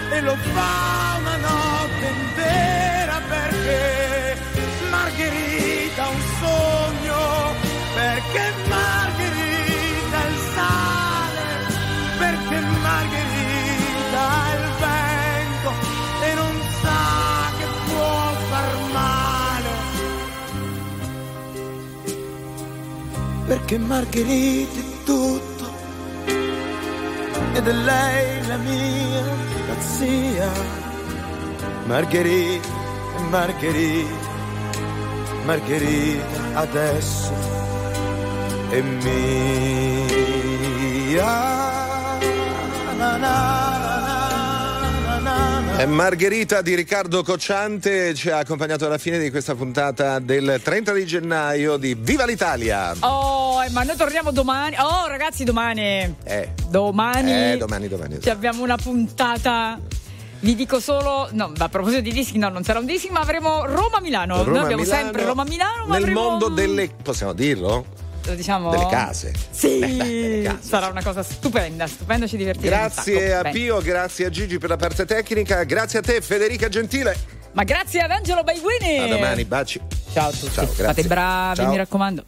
[0.09, 4.37] e lo fa una notte intera, perché
[4.89, 7.53] Margherita ha un sogno,
[7.93, 8.88] perché Margherita
[23.49, 25.65] Perché Margherita è tutto
[27.53, 29.23] ed è lei la mia
[29.67, 30.51] pazzia.
[31.85, 32.67] Margherita,
[33.31, 34.27] Margherita,
[35.45, 37.33] Margherita adesso
[38.69, 39.97] è mia.
[42.97, 43.68] Na, na,
[45.85, 51.05] Margherita di Riccardo Cocciante ci ha accompagnato alla fine di questa puntata del 30 di
[51.05, 52.93] gennaio di Viva l'Italia!
[52.99, 54.75] Oh, eh, ma noi torniamo domani.
[54.77, 56.15] Oh, ragazzi, domani.
[56.23, 57.31] Eh, Domani.
[57.53, 58.19] eh, domani, domani.
[58.21, 59.79] Ci abbiamo una puntata.
[60.41, 63.65] Vi dico solo, no, a proposito di dischi, no, non sarà un disco, ma avremo
[63.65, 64.35] Roma-Milano.
[64.37, 66.89] Noi Roma, abbiamo Milano, sempre Roma-Milano, ma Nel avremo, mondo delle.
[67.01, 67.85] possiamo dirlo?
[68.35, 69.33] Diciamo, Delle case.
[69.49, 70.57] Sì, Beh, beh, delle case.
[70.61, 72.75] sarà una cosa stupenda, stupenda, ci divertiremo.
[72.75, 73.43] Grazie a.
[73.49, 77.15] Pio, grazie a Gigi per la parte tecnica, grazie a te Federica Gentile.
[77.51, 78.99] Ma grazie ad Angelo Baiguini.
[78.99, 79.81] A domani, baci.
[80.13, 80.51] Ciao a tutti.
[80.53, 80.83] Ciao, grazie.
[80.85, 81.69] Fate bravi, Ciao.
[81.69, 82.23] mi raccomando.